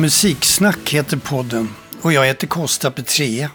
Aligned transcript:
Musiksnack 0.00 0.90
heter 0.90 1.16
podden 1.16 1.68
och 2.02 2.12
jag 2.12 2.26
heter 2.26 2.46
Kosta 2.46 2.90
Petrea. 2.90 3.50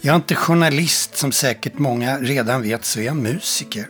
Jag 0.00 0.12
är 0.12 0.16
inte 0.16 0.34
journalist 0.34 1.16
som 1.16 1.32
säkert 1.32 1.78
många 1.78 2.18
redan 2.18 2.62
vet 2.62 2.84
så 2.84 3.00
är 3.00 3.04
jag 3.04 3.16
musiker. 3.16 3.88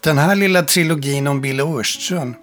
Den 0.00 0.18
här 0.18 0.34
lilla 0.34 0.62
trilogin 0.62 1.26
om 1.26 1.40
Bill 1.40 1.60
Årström 1.60 2.34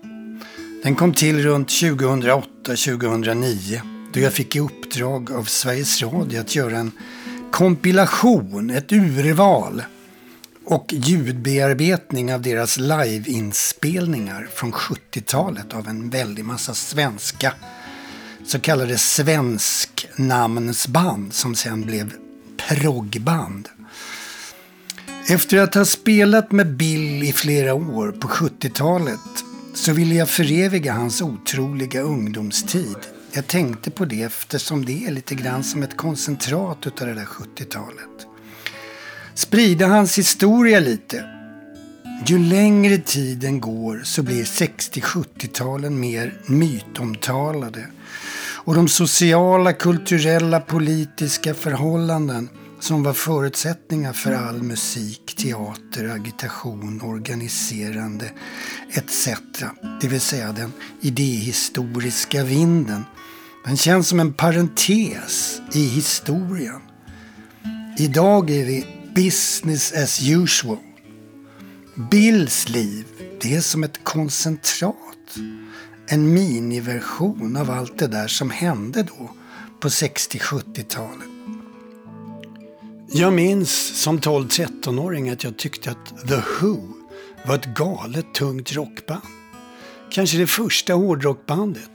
den 0.84 0.96
kom 0.96 1.14
till 1.14 1.44
runt 1.44 1.70
2008-2009 1.70 3.82
då 4.14 4.20
jag 4.20 4.34
fick 4.34 4.56
i 4.56 4.60
uppdrag 4.60 5.32
av 5.32 5.44
Sveriges 5.44 6.02
Radio 6.02 6.42
att 6.42 6.56
göra 6.56 6.78
en 6.78 6.92
kompilation, 7.52 8.70
ett 8.70 8.92
urval 8.92 9.84
och 10.66 10.86
ljudbearbetning 10.90 12.34
av 12.34 12.42
deras 12.42 12.78
liveinspelningar 12.78 14.48
från 14.54 14.72
70-talet 14.72 15.74
av 15.74 15.88
en 15.88 16.10
väldig 16.10 16.46
massa 16.46 16.74
svenska 16.74 17.54
så 18.52 18.60
kallade 18.60 18.98
svensknamnsband 18.98 21.34
som 21.34 21.56
sen 21.56 21.82
blev 21.82 22.14
proggband. 22.58 23.70
Efter 25.30 25.58
att 25.58 25.76
ha 25.76 25.86
spelat 25.86 26.52
med 26.52 26.76
Bill 26.76 27.24
i 27.24 27.34
flera 27.34 27.74
år 27.74 28.12
på 28.12 28.28
70-talet 28.28 29.20
så 29.74 29.94
ville 29.94 30.16
jag 30.16 30.30
föreviga 30.30 30.94
hans 30.94 31.22
otroliga 31.22 32.02
ungdomstid. 32.02 32.98
Jag 33.32 33.48
tänkte 33.48 33.92
på 33.92 34.06
det 34.06 34.24
eftersom 34.24 34.86
det 34.86 35.06
är 35.06 35.12
lite 35.12 35.36
grann 35.36 35.64
som 35.64 35.84
ett 35.84 35.98
koncentrat 35.98 36.88
utav 36.88 37.08
det 37.08 37.14
där 37.14 37.26
70-talet 37.26 38.28
sprida 39.34 39.88
hans 39.88 40.18
historia 40.18 40.80
lite. 40.80 41.26
Ju 42.26 42.40
längre 42.40 42.98
tiden 42.98 43.60
går 43.60 44.02
så 44.04 44.24
blir 44.24 44.44
60-70-talen 44.44 46.00
mer 46.00 46.34
mytomtalade 46.46 47.88
och 48.64 48.76
de 48.76 48.88
sociala, 48.88 49.74
kulturella, 49.74 50.60
politiska 50.60 51.54
förhållanden 51.54 52.50
som 52.80 53.04
var 53.04 53.14
förutsättningar 53.14 54.14
för 54.14 54.32
all 54.32 54.64
musik, 54.64 55.36
teater, 55.38 56.10
agitation, 56.10 57.02
organiserande 57.02 58.32
etc. 58.92 59.30
Det 60.02 60.08
vill 60.08 60.22
säga 60.22 60.52
den 60.52 60.74
idéhistoriska 61.02 62.44
vinden. 62.44 63.06
Den 63.66 63.78
känns 63.78 64.08
som 64.08 64.20
en 64.20 64.34
parentes 64.34 65.62
i 65.74 65.88
historien. 65.88 66.82
Idag 67.98 68.50
är 68.50 68.66
vi 68.66 68.86
business 69.16 69.94
as 69.94 70.30
usual. 70.30 70.78
Bills 72.12 72.70
liv, 72.70 73.06
det 73.42 73.56
är 73.56 73.62
som 73.62 73.84
ett 73.84 74.04
koncentrat. 74.04 74.96
En 76.14 76.34
miniversion 76.34 77.58
av 77.58 77.72
allt 77.72 77.98
det 77.98 78.08
där 78.08 78.28
som 78.28 78.50
hände 78.50 79.04
då 79.04 79.32
på 79.80 79.88
60-70-talet. 79.88 81.28
Jag 83.08 83.34
minns 83.34 84.02
som 84.02 84.20
12-13-åring 84.20 85.30
att 85.30 85.44
jag 85.44 85.58
tyckte 85.58 85.92
att 85.92 86.28
The 86.28 86.36
Who 86.36 86.78
var 87.46 87.56
ett 87.56 87.66
galet 87.66 88.34
tungt 88.34 88.74
rockband. 88.74 89.22
Kanske 90.12 90.38
det 90.38 90.48
första 90.48 90.94
hårdrockbandet. 90.94 91.92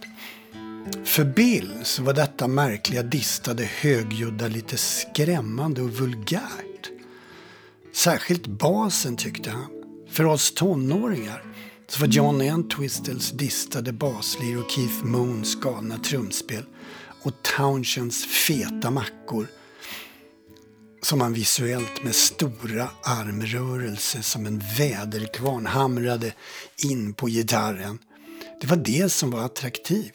För 1.05 1.25
Bill 1.25 1.73
så 1.83 2.03
var 2.03 2.15
detta 2.15 2.49
märkliga, 2.49 3.03
distade, 3.03 3.65
högljudda 3.65 4.49
lite 4.49 4.77
skrämmande 4.77 5.83
och 5.83 5.91
vulgärt. 5.91 6.91
Särskilt 7.95 8.47
basen 8.47 9.17
tyckte 9.17 9.51
han. 9.51 9.67
För 10.11 10.25
oss 10.25 10.55
tonåringar 10.55 11.56
så 11.89 12.01
var 12.01 12.09
John 12.09 12.41
Entwistles 12.41 13.31
distade 13.31 13.93
baslir 13.93 14.59
och 14.59 14.71
Keith 14.71 15.05
Moons 15.05 15.61
galna 15.61 15.99
trumspel 15.99 16.65
och 17.23 17.43
Townshends 17.57 18.27
feta 18.27 18.91
mackor 18.91 19.47
som 21.03 21.21
han 21.21 21.33
visuellt 21.33 22.05
med 22.05 22.15
stora 22.15 22.89
armrörelser 23.03 24.23
som 24.23 24.47
en 24.47 24.63
väderkvarn 24.79 25.67
hamrade 25.67 26.33
in 26.85 27.15
på 27.15 27.27
gitarren. 27.27 27.99
Det 28.61 28.67
var 28.67 28.77
det 28.77 29.13
som 29.13 29.31
var 29.31 29.41
attraktivt. 29.41 30.13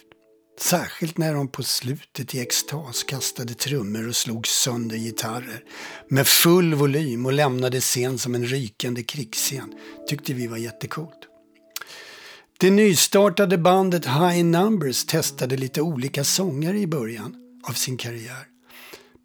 Särskilt 0.59 1.17
när 1.17 1.33
de 1.33 1.47
på 1.47 1.63
slutet 1.63 2.35
i 2.35 2.39
extas 2.39 3.03
kastade 3.03 3.53
trummor 3.53 4.07
och 4.07 4.15
slog 4.15 4.47
sönder 4.47 4.97
gitarrer 4.97 5.63
med 6.09 6.27
full 6.27 6.73
volym 6.73 7.25
och 7.25 7.33
lämnade 7.33 7.81
scen 7.81 8.17
som 8.17 8.35
en 8.35 8.45
rykande 8.45 9.03
krigsscen 9.03 9.73
tyckte 10.09 10.33
vi 10.33 10.47
var 10.47 10.57
jättecoolt. 10.57 11.30
Det 12.61 12.71
nystartade 12.71 13.57
bandet 13.57 14.05
High 14.05 14.43
Numbers 14.43 15.05
testade 15.05 15.57
lite 15.57 15.81
olika 15.81 16.23
sångare 16.23 16.77
i 16.77 16.87
början 16.87 17.35
av 17.69 17.73
sin 17.73 17.97
karriär. 17.97 18.47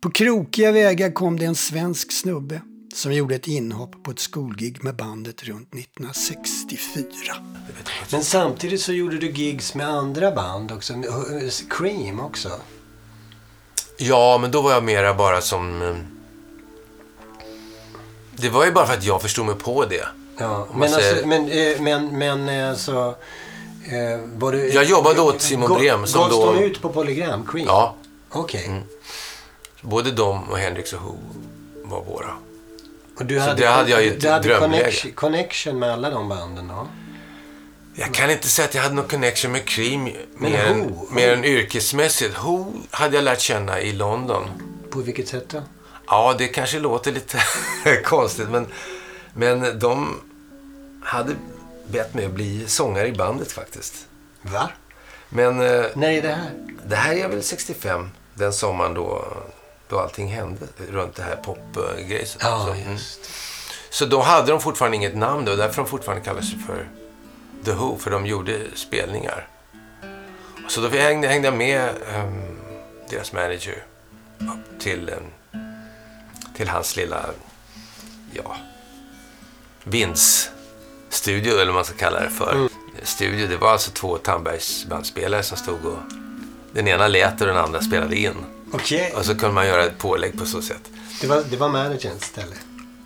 På 0.00 0.10
krokiga 0.10 0.72
vägar 0.72 1.12
kom 1.12 1.38
det 1.38 1.44
en 1.44 1.54
svensk 1.54 2.12
snubbe 2.12 2.62
som 2.94 3.12
gjorde 3.12 3.34
ett 3.34 3.46
inhopp 3.46 4.02
på 4.02 4.10
ett 4.10 4.18
skolgig 4.18 4.84
med 4.84 4.96
bandet 4.96 5.44
runt 5.44 5.74
1964. 5.74 7.06
Men 8.10 8.24
samtidigt 8.24 8.80
så 8.80 8.92
gjorde 8.92 9.18
du 9.18 9.30
gigs 9.30 9.74
med 9.74 9.88
andra 9.88 10.32
band 10.32 10.72
också. 10.72 10.94
Cream 11.70 12.20
också. 12.20 12.50
Ja, 13.98 14.38
men 14.40 14.50
då 14.50 14.62
var 14.62 14.72
jag 14.72 14.84
mera 14.84 15.14
bara 15.14 15.40
som... 15.40 15.82
Eh, 15.82 15.96
det 18.36 18.48
var 18.48 18.66
ju 18.66 18.72
bara 18.72 18.86
för 18.86 18.94
att 18.94 19.04
jag 19.04 19.22
förstod 19.22 19.46
mig 19.46 19.54
på 19.54 19.84
det. 19.84 20.25
Ja, 20.38 20.66
men, 20.74 20.82
alltså, 20.82 21.26
men, 21.26 21.48
eh, 21.50 21.80
men, 21.80 22.18
men 22.18 22.68
alltså... 22.70 23.14
Var 24.34 24.52
du, 24.52 24.68
jag 24.68 24.84
jobbade 24.84 25.20
åt 25.20 25.40
Simon 25.40 25.78
Brem. 25.78 26.06
Som 26.06 26.30
då... 26.30 26.52
de 26.52 26.62
ut 26.62 26.82
på 26.82 26.88
Polygram? 26.88 27.46
Cream? 27.46 27.66
Ja. 27.66 27.94
Okej. 28.30 28.60
Okay. 28.60 28.72
Mm. 28.72 28.84
Både 29.80 30.10
de 30.10 30.50
och 30.50 30.58
Hendrix 30.58 30.92
och 30.92 31.00
Who 31.02 31.16
var 31.84 32.02
våra. 32.02 32.30
Och 33.18 33.26
du 33.26 33.34
så 33.34 33.40
hade, 33.40 33.60
det 33.60 33.66
hade 33.66 33.90
jag 33.90 34.04
ju 34.04 34.16
Du 34.16 34.28
hade 34.28 34.58
connection, 34.58 35.12
connection 35.12 35.78
med 35.78 35.92
alla 35.92 36.10
de 36.10 36.28
banden 36.28 36.68
då? 36.68 36.86
Jag 37.94 38.14
kan 38.14 38.30
inte 38.30 38.48
säga 38.48 38.68
att 38.68 38.74
jag 38.74 38.82
hade 38.82 38.94
någon 38.94 39.08
connection 39.08 39.52
med 39.52 39.64
Cream 39.64 40.04
mer, 40.34 40.64
än, 40.64 40.98
mer 41.10 41.32
än 41.32 41.44
yrkesmässigt. 41.44 42.38
Who 42.44 42.72
hade 42.90 43.16
jag 43.16 43.24
lärt 43.24 43.40
känna 43.40 43.80
i 43.80 43.92
London. 43.92 44.44
På 44.90 45.00
vilket 45.00 45.28
sätt 45.28 45.48
då? 45.48 45.62
Ja, 46.06 46.34
det 46.38 46.48
kanske 46.48 46.78
låter 46.78 47.12
lite 47.12 47.42
konstigt, 48.04 48.48
men, 48.48 48.66
men 49.36 49.78
de 49.78 50.20
hade 51.02 51.36
bett 51.86 52.14
mig 52.14 52.24
att 52.24 52.32
bli 52.32 52.66
sångare 52.66 53.08
i 53.08 53.12
bandet 53.12 53.52
faktiskt. 53.52 54.08
Va? 54.42 54.70
Men... 55.28 55.60
Eh, 55.60 55.84
När 55.94 56.10
är 56.10 56.22
det 56.22 56.28
här? 56.28 56.50
Det 56.86 56.96
här 56.96 57.14
är 57.14 57.28
väl 57.28 57.42
65, 57.42 58.10
den 58.34 58.52
sommaren 58.52 58.94
då 58.94 59.24
då 59.88 59.98
allting 59.98 60.28
hände 60.28 60.66
runt 60.90 61.14
det 61.14 61.22
här 61.22 61.36
popgrejen. 61.36 62.26
Ja, 62.40 62.64
så, 62.66 62.72
mm. 62.72 62.98
så 63.90 64.06
då 64.06 64.22
hade 64.22 64.50
de 64.50 64.60
fortfarande 64.60 64.96
inget 64.96 65.16
namn 65.16 65.44
då, 65.44 65.56
därför 65.56 65.82
de 65.82 65.88
fortfarande 65.88 66.24
kallar 66.24 66.42
sig 66.42 66.58
för 66.58 66.88
The 67.64 67.72
Who, 67.72 67.98
för 67.98 68.10
de 68.10 68.26
gjorde 68.26 68.60
spelningar. 68.74 69.48
Så 70.68 70.80
då 70.80 70.88
hängde, 70.88 71.28
hängde 71.28 71.48
jag 71.48 71.56
med 71.56 71.88
um, 72.14 72.58
deras 73.10 73.32
manager 73.32 73.84
upp 74.38 74.80
till, 74.80 75.10
um, 75.10 75.60
till 76.56 76.68
hans 76.68 76.96
lilla, 76.96 77.26
ja, 78.32 78.56
vindsstudio 79.88 81.52
eller 81.52 81.66
vad 81.66 81.74
man 81.74 81.84
ska 81.84 81.96
kalla 81.96 82.20
det 82.20 82.30
för. 82.30 82.52
Mm. 82.52 82.68
Studio, 83.02 83.46
det 83.46 83.56
var 83.56 83.72
alltså 83.72 83.90
två 83.90 84.18
Tandbergs 84.18 84.84
bandspelare 84.84 85.42
som 85.42 85.56
stod 85.56 85.84
och 85.84 85.98
den 86.72 86.88
ena 86.88 87.08
lät 87.08 87.40
och 87.40 87.46
den 87.46 87.56
andra 87.56 87.80
spelade 87.80 88.16
in. 88.16 88.34
Okay. 88.72 89.12
Och 89.12 89.24
så 89.24 89.34
kunde 89.34 89.54
man 89.54 89.66
göra 89.66 89.84
ett 89.84 89.98
pålägg 89.98 90.38
på 90.38 90.46
så 90.46 90.62
sätt. 90.62 90.90
Det 91.20 91.26
var, 91.26 91.42
det 91.50 91.56
var 91.56 91.68
managerns 91.68 92.24
ställe? 92.24 92.54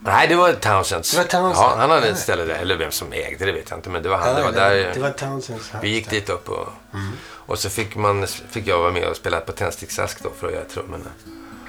Nej, 0.05 0.29
det 0.29 0.35
var 0.35 0.53
Townsends. 0.53 1.11
Det 1.11 1.17
var 1.17 1.25
Townsend. 1.25 1.57
Ja, 1.57 1.75
han 1.77 1.91
hade 1.91 2.09
ett 2.09 2.19
ställe 2.19 2.45
där. 2.45 2.55
Eller 2.55 2.77
vem 2.77 2.91
som 2.91 3.13
ägde 3.13 3.45
det 3.45 3.53
vet 3.53 3.71
jag 3.71 3.79
inte. 3.79 3.91
Men 3.91 4.03
det 4.03 4.09
var 4.09 4.17
han. 4.17 4.29
Ja, 4.29 4.35
det 4.35 4.43
var, 4.43 4.53
där, 4.53 4.93
det 4.95 5.01
var 5.01 5.11
Townsends. 5.11 5.71
Vi 5.83 5.89
gick 5.89 6.11
dit 6.11 6.29
upp 6.29 6.49
och, 6.49 6.69
mm. 6.95 7.13
och 7.23 7.59
så 7.59 7.71
fick, 7.71 7.97
man, 7.97 8.27
fick 8.27 8.67
jag 8.67 8.79
vara 8.79 8.93
med 8.93 9.09
och 9.09 9.17
spela 9.17 9.41
på 9.41 9.53
tändsticksask 9.53 10.23
då 10.23 10.31
för 10.41 10.47
att 10.47 10.53
göra 10.53 10.65
trummorna. 10.65 11.05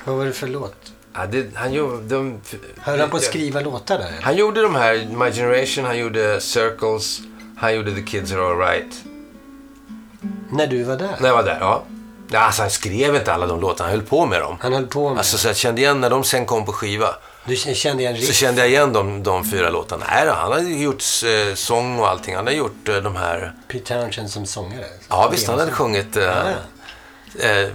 Vad 0.05 0.17
var 0.17 0.25
det 0.25 0.33
för 0.33 0.47
låt? 0.47 0.93
Ja, 1.13 1.25
det, 1.25 1.55
han 1.55 1.73
gjorde... 1.73 2.07
De, 2.07 2.41
Höll 2.77 2.99
han 2.99 3.09
på 3.09 3.17
att 3.17 3.23
skriva 3.23 3.59
låtar 3.59 3.97
där? 3.97 4.11
Han 4.21 4.35
gjorde 4.35 4.61
de 4.61 4.75
här, 4.75 5.07
My 5.11 5.31
Generation, 5.31 5.85
han 5.85 5.97
gjorde 5.97 6.41
Circles, 6.41 7.19
han 7.57 7.75
gjorde 7.75 7.95
The 7.95 8.01
Kids 8.01 8.31
Are 8.31 8.41
Alright. 8.41 9.03
När 10.51 10.67
du 10.67 10.83
var 10.83 10.97
där? 10.97 11.15
När 11.19 11.27
jag 11.27 11.35
var 11.35 11.43
där, 11.43 11.57
ja. 11.59 11.83
Alltså, 12.33 12.61
han 12.61 12.71
skrev 12.71 13.15
inte 13.15 13.33
alla 13.33 13.47
de 13.47 13.61
låtarna, 13.61 13.89
han 13.89 13.99
höll 13.99 14.07
på 14.07 14.25
med 14.25 14.41
dem. 14.41 14.57
Han 14.61 14.73
höll 14.73 14.87
på 14.87 15.09
med 15.09 15.17
alltså, 15.17 15.37
så 15.37 15.47
jag 15.47 15.55
kände 15.55 15.81
igen 15.81 16.01
när 16.01 16.09
de 16.09 16.23
sen 16.23 16.45
kom 16.45 16.65
på 16.65 16.71
skiva. 16.73 17.15
Du 17.45 17.55
kände 17.55 18.03
igen 18.03 18.15
riff? 18.15 18.25
Så 18.27 18.33
kände 18.33 18.61
jag 18.61 18.69
igen 18.69 18.93
de, 18.93 19.23
de 19.23 19.45
fyra 19.45 19.69
låtarna. 19.69 20.05
Nej 20.09 20.25
då, 20.25 20.31
han 20.31 20.51
hade 20.51 20.69
gjort 20.69 21.03
eh, 21.25 21.55
sång 21.55 21.99
och 21.99 22.07
allting. 22.07 22.35
Han 22.35 22.45
hade 22.45 22.57
gjort 22.57 22.89
eh, 22.89 22.95
de 22.95 23.15
här... 23.15 23.53
Pete 23.67 23.85
Townshend 23.85 24.29
som 24.29 24.45
sångare? 24.45 24.85
Ja, 25.09 25.29
visst. 25.31 25.47
Han 25.47 25.59
hade 25.59 25.71
sjungit 25.71 26.17
eh, 26.17 26.49
eh, 27.39 27.69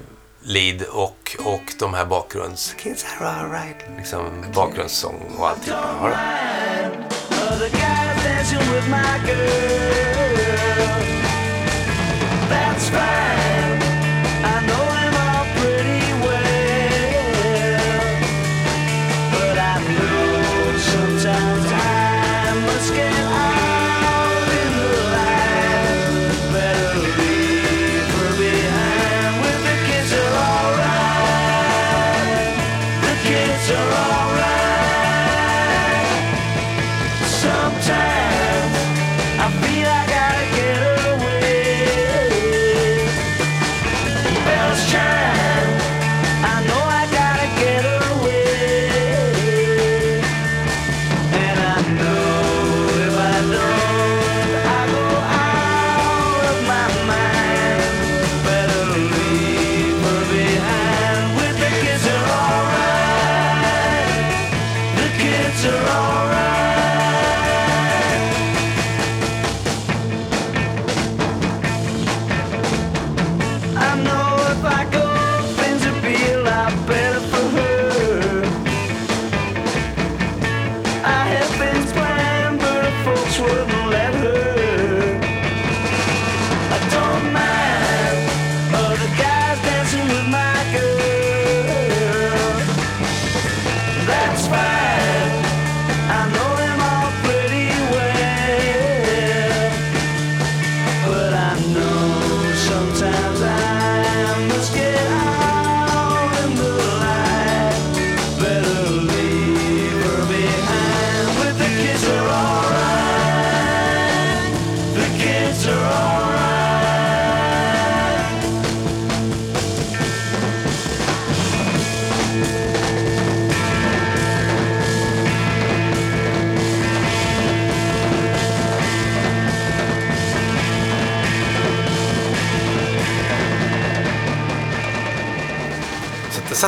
lead 0.47 0.83
och, 0.83 1.37
och 1.45 1.73
de 1.79 1.95
här 1.95 2.07
bakgrunds... 2.07 2.75
Kids 2.79 3.07
are 3.21 3.29
alright. 3.29 3.77
Liksom 3.97 4.27
okay. 4.39 4.53
bakgrundssång 4.55 5.23
och 5.39 5.49
allting. 5.49 5.73
Ja, 5.73 6.11
That's 12.49 12.91
fine. 12.91 13.56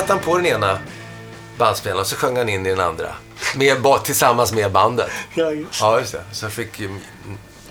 Satte 0.08 0.18
han 0.18 0.24
på 0.24 0.36
den 0.36 0.46
ena 0.46 0.78
bandspelaren 1.58 2.00
och 2.00 2.06
så 2.06 2.16
sjöng 2.16 2.36
han 2.36 2.48
in 2.48 2.66
i 2.66 2.70
den 2.70 2.80
andra. 2.80 3.14
Med, 3.56 4.04
tillsammans 4.04 4.52
med 4.52 4.72
bandet. 4.72 5.10
Ja, 5.34 5.52
just 5.52 5.80
Ja, 5.80 6.00
just 6.00 6.12
det. 6.12 6.24
Så 6.32 6.50
fick 6.50 6.80
ju 6.80 6.90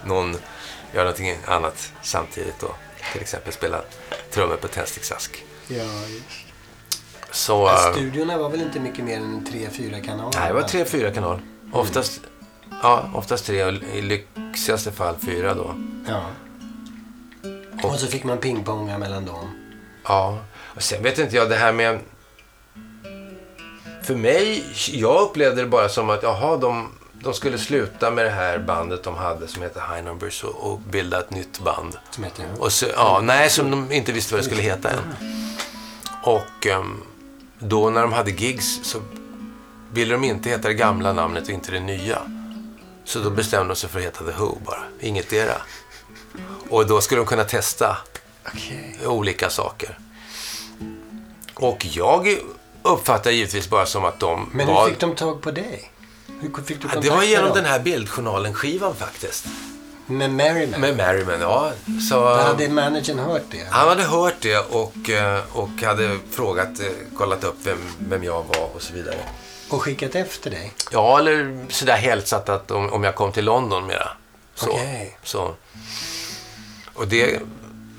någon 0.05 0.37
göra 0.93 1.03
någonting 1.03 1.37
annat 1.45 1.93
samtidigt 2.01 2.59
då. 2.59 2.75
Till 3.11 3.21
exempel 3.21 3.53
spela 3.53 3.81
trummor 4.31 4.55
på 4.55 4.67
tändsticksask. 4.67 5.43
Ja, 5.67 5.83
just. 6.07 6.25
Så... 7.31 7.65
Men 7.65 7.75
äh, 7.75 7.91
Studiorna 7.91 8.37
var 8.37 8.49
väl 8.49 8.61
inte 8.61 8.79
mycket 8.79 9.05
mer 9.05 9.17
än 9.17 9.45
tre, 9.51 9.69
fyra 9.69 9.99
kanaler? 9.99 10.39
nej, 10.39 10.47
det 10.47 10.53
var 10.53 10.61
tre, 10.61 10.85
fyra 10.85 11.11
kanal. 11.11 11.39
Oftast, 11.73 12.21
ja, 12.83 13.11
oftast 13.13 13.45
tre 13.45 13.63
och 13.63 13.73
i 13.73 14.01
lyxigaste 14.01 14.91
fall 14.91 15.15
fyra 15.25 15.53
då. 15.53 15.75
Ja. 16.07 16.25
Och 17.83 17.99
så 17.99 18.07
fick 18.07 18.23
man 18.23 18.37
pingponga 18.37 18.97
mellan 18.97 19.25
dem. 19.25 19.55
Ja, 20.03 20.39
och 20.75 20.83
sen 20.83 21.03
vet 21.03 21.19
inte 21.19 21.35
jag 21.35 21.49
det 21.49 21.55
här 21.55 21.71
med... 21.73 21.99
För 24.07 24.15
mig, 24.15 24.65
jag 24.91 25.21
upplevde 25.21 25.61
det 25.61 25.67
bara 25.67 25.89
som 25.89 26.09
att 26.09 26.23
jaha, 26.23 26.57
de, 26.57 26.91
de 27.13 27.33
skulle 27.33 27.57
sluta 27.57 28.11
med 28.11 28.25
det 28.25 28.31
här 28.31 28.59
bandet 28.59 29.03
de 29.03 29.15
hade 29.15 29.47
som 29.47 29.61
heter 29.61 29.81
High 29.93 30.03
Numbers 30.03 30.43
och, 30.43 30.71
och 30.71 30.79
bilda 30.79 31.19
ett 31.19 31.31
nytt 31.31 31.59
band. 31.59 31.97
Som 32.11 32.23
heter 32.23 32.45
Och 32.59 32.71
så, 32.71 32.85
ja, 32.95 33.19
nej, 33.23 33.49
som 33.49 33.71
de 33.71 33.91
inte 33.91 34.11
visste 34.11 34.33
vad 34.33 34.39
det 34.39 34.45
skulle 34.45 34.61
heta 34.61 34.89
än. 34.89 35.15
Och 36.23 36.67
ehm, 36.67 37.01
då 37.59 37.89
när 37.89 38.01
de 38.01 38.13
hade 38.13 38.31
gigs 38.31 38.79
så 38.83 38.99
ville 39.93 40.13
de 40.13 40.23
inte 40.23 40.49
heta 40.49 40.67
det 40.67 40.73
gamla 40.73 41.13
namnet 41.13 41.43
och 41.43 41.49
inte 41.49 41.71
det 41.71 41.79
nya. 41.79 42.21
Så 43.05 43.19
då 43.19 43.29
bestämde 43.29 43.73
de 43.73 43.75
sig 43.75 43.89
för 43.89 43.99
att 43.99 44.05
heta 44.05 44.25
The 44.25 44.31
Who 44.31 44.57
bara, 44.65 44.83
inget 44.99 45.33
era. 45.33 45.61
Och 46.69 46.87
då 46.87 47.01
skulle 47.01 47.21
de 47.21 47.27
kunna 47.27 47.43
testa 47.43 47.97
Okej. 48.47 48.99
olika 49.05 49.49
saker. 49.49 49.99
Och 51.53 51.85
jag 51.85 52.37
uppfattar 52.87 53.31
givetvis 53.31 53.69
bara 53.69 53.85
som 53.85 54.05
att 54.05 54.19
de 54.19 54.49
Men 54.53 54.67
var... 54.67 54.83
hur 54.83 54.89
fick 54.89 54.99
de 54.99 55.15
tag 55.15 55.41
på 55.41 55.51
dig? 55.51 55.91
Hur 56.39 56.63
fick 56.63 56.81
du 56.81 56.87
Ja, 56.93 56.99
det 57.01 57.09
var 57.09 57.23
genom 57.23 57.53
den 57.53 57.65
här 57.65 57.79
Bildjournalen-skivan 57.79 58.95
faktiskt. 58.95 59.47
Med 60.05 60.31
Merriman? 60.31 60.81
Med 60.81 60.97
Merriman, 60.97 61.41
ja. 61.41 61.71
Så, 62.09 62.15
Då 62.19 62.35
hade 62.35 62.69
managern 62.69 63.19
hört 63.19 63.43
det? 63.51 63.67
Han 63.69 63.87
hade 63.87 64.03
hört 64.03 64.35
det 64.39 64.57
och, 64.57 65.09
eh, 65.09 65.41
och 65.53 65.69
hade 65.83 66.17
frågat, 66.31 66.79
eh, 66.79 66.85
kollat 67.17 67.43
upp 67.43 67.55
vem, 67.63 67.77
vem 67.99 68.23
jag 68.23 68.43
var 68.43 68.75
och 68.75 68.81
så 68.81 68.93
vidare. 68.93 69.17
Och 69.69 69.81
skickat 69.81 70.15
efter 70.15 70.49
dig? 70.49 70.73
Ja, 70.91 71.19
eller 71.19 71.65
sådär 71.69 71.97
hälsat 71.97 72.49
att 72.49 72.71
om, 72.71 72.93
om 72.93 73.03
jag 73.03 73.15
kom 73.15 73.31
till 73.31 73.45
London 73.45 73.87
mera. 73.87 74.09
Så, 74.55 74.69
Okej. 74.69 75.17
så. 75.23 75.55
Och 76.93 77.07
det 77.07 77.39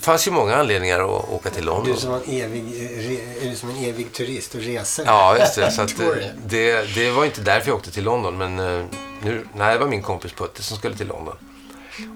fanns 0.01 0.27
ju 0.27 0.31
många 0.31 0.57
anledningar 0.57 1.01
att 1.01 1.29
åka 1.31 1.51
till 1.51 1.61
Du 1.63 1.67
London. 1.67 1.93
är 1.93 1.97
som 1.97 2.15
en 2.15 2.23
evig, 2.27 2.65
re, 2.99 3.49
du 3.51 3.57
som 3.57 3.71
en 3.71 3.77
evig 3.85 4.13
turist 4.13 4.55
och 4.55 4.61
reser. 4.61 5.05
Ja, 5.07 5.39
just 5.39 5.55
det. 5.55 5.71
Så 5.71 5.83
att, 5.83 5.91
eh, 6.01 6.07
det, 6.47 6.95
det 6.95 7.11
var 7.11 7.25
inte 7.25 7.41
därför 7.41 7.69
jag 7.69 7.77
åkte 7.77 7.91
till 7.91 8.05
London. 8.05 8.39
Men 8.39 8.59
eh, 8.59 8.85
nu, 9.23 9.47
nej, 9.55 9.73
det 9.75 9.79
var 9.81 9.87
min 9.89 10.03
kompis 10.03 10.33
Putte 10.33 10.63
som 10.63 10.77
skulle 10.77 10.97
till 10.97 11.07
London. 11.09 11.35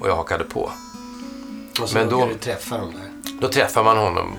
Och 0.00 0.08
jag 0.08 0.16
hakade 0.16 0.44
på. 0.44 0.70
Och 1.80 1.88
så 1.88 1.94
men 1.96 2.08
då- 2.08 2.26
du 2.26 2.34
träffa 2.34 2.78
dem 2.78 2.92
där. 2.92 3.32
Då 3.40 3.48
träffar 3.48 3.84
man 3.84 3.96
honom. 3.96 4.36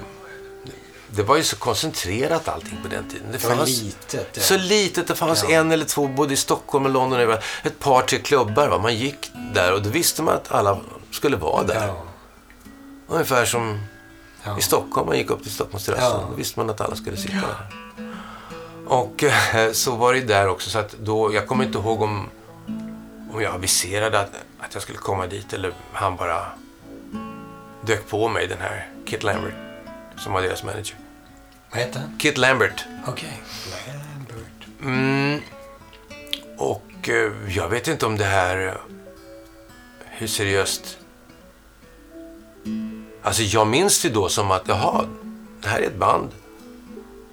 Det 1.16 1.24
var 1.24 1.36
ju 1.38 1.44
så 1.44 1.56
koncentrerat 1.56 2.48
allting 2.48 2.78
på 2.84 2.88
den 2.88 3.10
tiden. 3.10 3.28
Det 3.32 3.38
Det 3.38 3.48
var 3.48 3.56
fanns 3.56 3.70
litet. 3.82 4.28
ja. 4.34 4.42
så 4.42 4.58
litet. 4.58 5.08
Det 5.08 5.16
fanns 5.16 5.44
Ja. 5.50 5.56
en 5.56 5.72
eller 5.72 5.86
två, 5.86 6.08
både 6.08 6.34
i 6.34 6.38
Stockholm 6.38 6.86
och 6.86 6.92
London. 6.92 7.20
Det 7.20 7.42
ett 7.64 7.80
par, 7.80 8.02
tre 8.02 8.20
klubbar. 8.20 8.68
Va? 8.68 8.78
Man 8.78 8.96
gick 8.96 9.32
där 9.54 9.74
och 9.74 9.82
då 9.82 9.90
visste 9.90 10.22
man 10.22 10.36
att 10.36 10.52
alla 10.52 10.80
skulle 11.12 11.38
vara 11.38 11.64
där. 11.64 11.88
Ja. 11.88 12.04
Ungefär 13.08 13.46
som 13.46 13.80
Ja. 14.46 14.58
i 14.58 14.62
Stockholm. 14.62 15.08
Man 15.08 15.18
gick 15.18 15.30
upp 15.30 15.42
till 15.44 15.52
Stockholmsterrassen. 15.52 16.20
Ja. 16.22 16.28
Då 16.30 16.36
visste 16.36 16.60
man 16.60 16.70
att 16.70 16.82
alla 16.82 16.96
skulle 16.96 17.18
sitta 17.18 17.34
där. 17.36 17.68
Och 18.88 19.24
eh, 19.24 19.72
så 19.72 19.96
var 19.96 20.14
det 20.14 20.22
där 20.22 20.48
också. 20.48 20.70
Så 20.70 20.80
att 20.80 20.92
då, 20.92 21.34
jag 21.34 21.48
kommer 21.48 21.64
inte 21.66 21.78
ihåg 21.78 22.02
om, 22.02 22.30
om 23.34 23.42
jag 23.42 23.54
aviserade 23.56 24.20
att, 24.20 24.32
att 24.60 24.74
jag 24.74 24.84
skulle 24.84 24.98
komma 24.98 25.28
dit 25.28 25.54
eller 25.54 25.74
han 25.94 26.16
bara 26.16 26.46
dök 27.82 28.08
på 28.10 28.28
mig, 28.30 28.48
den 28.48 28.58
här 28.62 28.88
Kit 29.06 29.24
Lambert, 29.24 29.54
som 30.18 30.34
var 30.34 30.42
deras 30.42 30.64
manager. 30.64 30.96
Vad 31.72 31.80
heter 31.80 32.00
han? 32.00 32.18
Kit 32.20 32.38
Lambert. 32.38 32.86
Okej. 33.08 33.42
Lambert. 33.72 34.68
Mm. 34.82 35.42
Och 36.58 37.10
eh, 37.10 37.32
jag 37.50 37.70
vet 37.70 37.88
inte 37.88 38.06
om 38.06 38.18
det 38.18 38.26
här... 38.26 38.68
eh, 38.68 38.74
Hur 40.10 40.28
seriöst... 40.28 40.98
Alltså 43.24 43.42
jag 43.42 43.68
minns 43.68 44.02
det 44.02 44.10
då 44.10 44.30
som 44.30 44.52
att, 44.52 44.62
jaha, 44.66 45.06
det 45.62 45.68
här 45.68 45.80
är 45.80 45.84
ett 45.88 45.96
band 45.98 46.30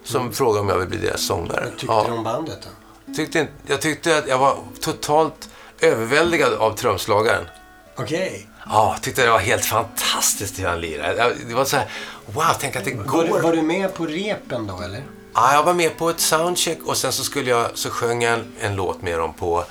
som 0.04 0.32
frågar 0.32 0.60
om 0.60 0.68
jag 0.68 0.78
vill 0.78 0.88
bli 0.88 0.98
deras 0.98 1.20
sångare. 1.22 1.64
Vad 1.64 1.70
tyckte 1.78 1.86
Ja. 1.94 2.04
du 2.08 2.12
om 2.12 2.24
bandet 2.24 2.58
då? 3.06 3.14
Tyckte, 3.14 3.48
jag 3.66 3.80
tyckte 3.80 4.18
att 4.18 4.28
jag 4.28 4.38
var 4.38 4.56
totalt 4.80 5.48
överväldigad 5.80 6.54
av 6.54 6.76
trumslagaren. 6.76 7.44
Okej. 7.96 8.46
Ja, 8.66 8.96
tyckte 9.02 9.22
det 9.24 9.30
var 9.30 9.38
helt 9.38 9.64
fantastiskt 9.64 10.58
hur 10.58 10.66
han 10.66 10.80
lirade. 10.80 11.34
Det 11.48 11.54
var 11.54 11.64
så 11.64 11.76
här, 11.76 11.86
wow, 12.26 12.44
tänk 12.60 12.76
att 12.76 12.84
det 12.84 12.94
Var, 12.94 13.04
går. 13.04 13.24
du- 13.24 13.30
var 13.42 13.52
du 13.52 13.62
med 13.62 13.94
på 13.94 14.06
repen 14.06 14.66
då 14.66 14.80
eller? 14.82 15.02
Ja, 15.34 15.52
jag 15.54 15.62
var 15.62 15.74
med 15.74 15.98
på 15.98 16.10
ett 16.10 16.20
soundcheck 16.20 16.78
och 16.86 16.96
sen 16.96 17.12
så, 17.12 17.24
skulle 17.24 17.50
jag, 17.50 17.66
så 17.74 17.90
sjöng 17.90 18.22
jag 18.22 18.32
en, 18.34 18.44
en 18.60 18.76
låt 18.76 19.02
med 19.02 19.18
dem 19.18 19.32
på, 19.34 19.64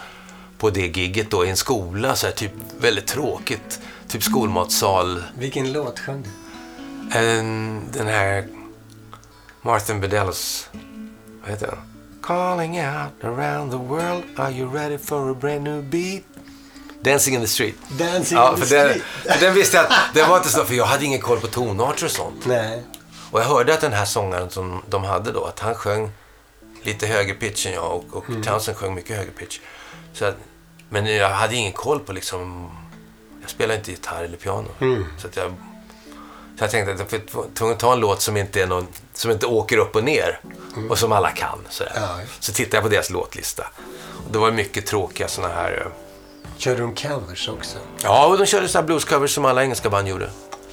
på 0.57 0.69
det 0.69 0.97
gigget 0.97 1.31
då 1.31 1.45
i 1.45 1.49
en 1.49 1.57
skola. 1.57 2.15
Så 2.15 2.25
här, 2.27 2.33
typ 2.33 2.51
väldigt 2.79 3.07
tråkigt. 3.07 3.79
Typ 4.09 4.23
skolmatsal. 4.23 5.23
Vilken 5.37 5.71
låt 5.73 5.99
sjöng 5.99 6.23
du? 6.23 6.29
En, 7.17 7.81
den 7.91 8.07
här 8.07 8.47
Martin 9.61 10.01
Bedellos, 10.01 10.69
vad 11.41 11.49
heter 11.49 11.67
den? 11.67 11.77
Calling 12.23 12.79
out 12.79 13.23
around 13.23 13.71
the 13.71 13.77
world, 13.77 14.23
are 14.37 14.51
you 14.51 14.73
ready 14.73 14.97
for 14.97 15.31
a 15.31 15.35
brand 15.41 15.63
new 15.63 15.83
beat? 15.83 16.23
Dancing 17.01 17.35
in 17.35 17.41
the 17.41 17.47
street. 17.47 17.75
Dancing 17.89 18.37
Ja, 18.37 18.49
in 18.53 18.59
the 18.59 18.65
för 18.65 18.75
den, 18.75 18.89
street. 18.89 19.03
för 19.37 19.45
den 19.45 19.53
visste 19.55 19.77
jag 19.77 19.85
att 19.85 19.91
det 20.13 20.23
var 20.23 20.37
inte 20.37 20.49
så, 20.49 20.63
för 20.65 20.73
jag 20.73 20.85
hade 20.85 21.05
ingen 21.05 21.21
koll 21.21 21.39
på 21.39 21.47
tonarter 21.47 22.05
och 22.05 22.11
sånt. 22.11 22.45
Nej. 22.45 22.83
Och 23.31 23.39
jag 23.39 23.45
hörde 23.45 23.73
att 23.73 23.81
den 23.81 23.93
här 23.93 24.05
sångaren 24.05 24.49
som 24.49 24.81
de 24.89 25.03
hade 25.03 25.31
då, 25.31 25.45
att 25.45 25.59
han 25.59 25.75
sjöng 25.75 26.11
lite 26.83 27.07
högre 27.07 27.33
pitch 27.33 27.65
än 27.65 27.73
jag 27.73 27.91
och, 27.91 28.17
och 28.17 28.23
Townsend 28.43 28.77
sjöng 28.77 28.95
mycket 28.95 29.17
högre 29.17 29.31
pitch. 29.31 29.59
Så 30.13 30.25
att, 30.25 30.35
men 30.89 31.05
jag 31.05 31.29
hade 31.29 31.55
ingen 31.55 31.73
koll 31.73 31.99
på 31.99 32.13
liksom... 32.13 32.71
Jag 33.49 33.55
spelar 33.55 33.75
inte 33.75 33.91
gitarr 33.91 34.23
eller 34.23 34.37
piano. 34.37 34.67
Så, 35.17 35.27
att 35.27 35.35
jag, 35.37 35.45
så 36.57 36.63
jag 36.63 36.71
tänkte 36.71 36.93
att 37.03 37.11
jag 37.11 37.19
var 37.31 37.45
tvungen 37.53 37.73
att 37.73 37.79
ta 37.79 37.93
en 37.93 37.99
låt 37.99 38.21
som 38.21 38.37
inte, 38.37 38.61
är 38.61 38.67
någon, 38.67 38.87
som 39.13 39.31
inte 39.31 39.45
åker 39.45 39.77
upp 39.77 39.95
och 39.95 40.03
ner 40.03 40.39
och 40.89 40.97
som 40.99 41.11
alla 41.11 41.31
kan. 41.31 41.59
Sådär. 41.69 41.91
Ja. 41.95 42.19
Så 42.39 42.53
tittade 42.53 42.77
jag 42.77 42.83
på 42.83 42.89
deras 42.89 43.09
låtlista. 43.09 43.67
Och 44.25 44.31
det 44.31 44.39
var 44.39 44.51
mycket 44.51 44.85
tråkiga 44.85 45.27
såna 45.27 45.47
här... 45.47 45.83
eh, 45.85 45.91
Körde 46.57 46.81
de 46.81 46.95
covers 46.95 47.49
också? 47.49 47.77
Ja, 48.03 48.27
och 48.27 48.37
de 48.37 48.45
körde 48.45 48.67
här 48.73 48.83
bluescovers 48.83 49.35
som 49.35 49.45
alla 49.45 49.63
engelska 49.63 49.89
band 49.89 50.07
gjorde. 50.07 50.29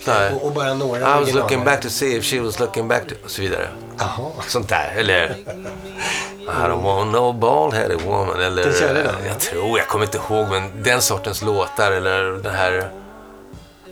Här, 0.06 0.34
Och, 0.34 0.44
och 0.46 0.52
bara 0.52 0.74
några 0.74 0.98
I 0.98 1.02
was 1.02 1.16
originaler? 1.16 1.42
looking 1.42 1.64
back 1.64 1.80
to 1.80 1.88
see 1.88 2.16
if 2.16 2.24
she 2.24 2.40
was 2.40 2.60
looking 2.60 2.88
back 2.88 3.06
to... 3.08 3.14
Och 3.24 3.30
så 3.30 3.42
vidare. 3.42 3.68
Jaha. 3.98 4.30
Sånt 4.46 4.68
där. 4.68 4.92
Eller... 4.96 5.36
I 6.40 6.48
don't 6.48 6.82
want 6.82 7.12
no 7.12 7.32
bald-headed 7.32 8.02
woman. 8.04 8.40
Eller... 8.40 8.64
Den 8.64 8.72
körde 8.72 9.02
den. 9.02 9.14
Jag 9.26 9.38
tror, 9.40 9.78
jag 9.78 9.88
kommer 9.88 10.04
inte 10.04 10.18
ihåg, 10.18 10.48
men 10.48 10.82
den 10.82 11.02
sortens 11.02 11.42
låtar. 11.42 11.92
Eller 11.92 12.24
den 12.24 12.54
här... 12.54 12.90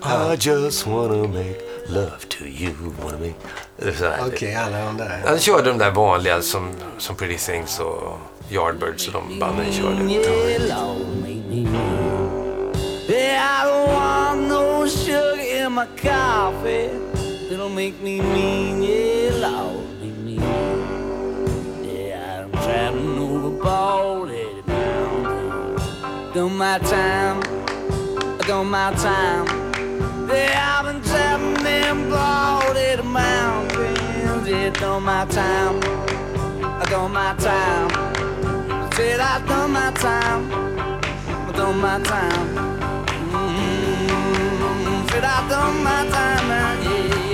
I 0.04 0.36
just 0.38 0.86
wanna 0.86 1.28
make 1.28 1.56
love 1.88 2.10
to 2.28 2.44
you. 2.44 2.72
Wanna 3.04 3.18
make... 3.18 3.34
Okej, 4.26 4.54
alla 4.54 4.78
de 4.84 4.96
där. 4.96 5.22
Han 5.26 5.38
körde 5.38 5.68
de 5.68 5.78
där 5.78 5.90
vanliga 5.90 6.42
som, 6.42 6.70
som 6.98 7.16
Pretty 7.16 7.38
Things 7.38 7.80
och 7.80 8.18
Yardbirds 8.48 9.06
och 9.06 9.12
de 9.12 9.38
banden 9.38 9.72
körde. 9.72 10.12
Yeah, 13.08 14.63
I 14.84 14.86
no 14.86 14.90
sugar 14.92 15.40
in 15.40 15.72
my 15.72 15.86
coffee. 15.96 16.90
It'll 17.50 17.70
make 17.70 18.02
me 18.02 18.20
mean. 18.20 18.82
Yeah, 18.82 19.48
Lord, 19.48 19.88
make 19.98 20.18
me 20.18 20.36
move. 20.38 21.86
Yeah, 21.86 22.44
I'm 22.44 22.52
traveling 22.52 23.18
over 23.18 23.64
bald-headed 23.64 24.66
mountains. 24.66 26.34
Done 26.34 26.56
my 26.58 26.78
time. 26.80 27.40
I 28.38 28.44
done 28.46 28.66
my 28.66 28.92
time. 28.92 29.46
Yeah, 30.28 30.76
I've 30.76 30.84
been 30.84 31.02
traveling 31.02 31.64
them 31.64 32.10
bald-headed 32.10 33.06
mountains. 33.06 34.46
Yeah, 34.46 34.68
done 34.68 35.02
my 35.02 35.24
time. 35.24 35.80
I 36.62 36.84
done 36.90 37.10
my 37.10 37.34
time. 37.38 38.92
Said 38.92 39.20
I've 39.20 39.48
done 39.48 39.72
my 39.72 39.92
time. 39.92 40.52
I've 41.48 41.56
done 41.56 41.80
my 41.80 42.02
time. 42.02 42.83
Mm-hmm. 44.14 45.08
Said 45.08 45.24
I've 45.24 45.48
done 45.50 45.84
my 45.84 46.06
time. 46.10 46.48
now. 46.48 46.82
Yeah, 46.82 46.90
yeah, 46.90 47.32
yeah, 47.32 47.33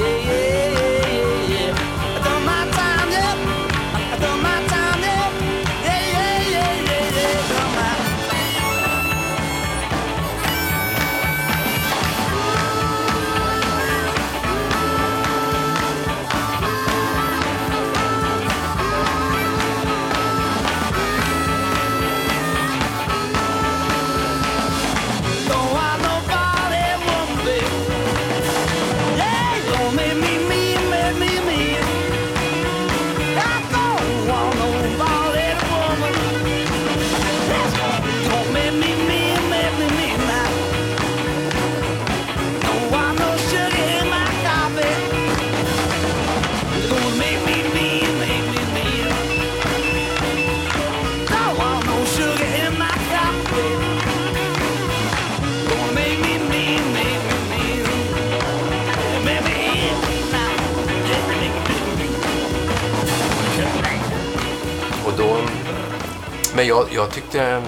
Men 66.61 66.67
jag, 66.69 66.89
jag 66.93 67.11
tyckte... 67.11 67.63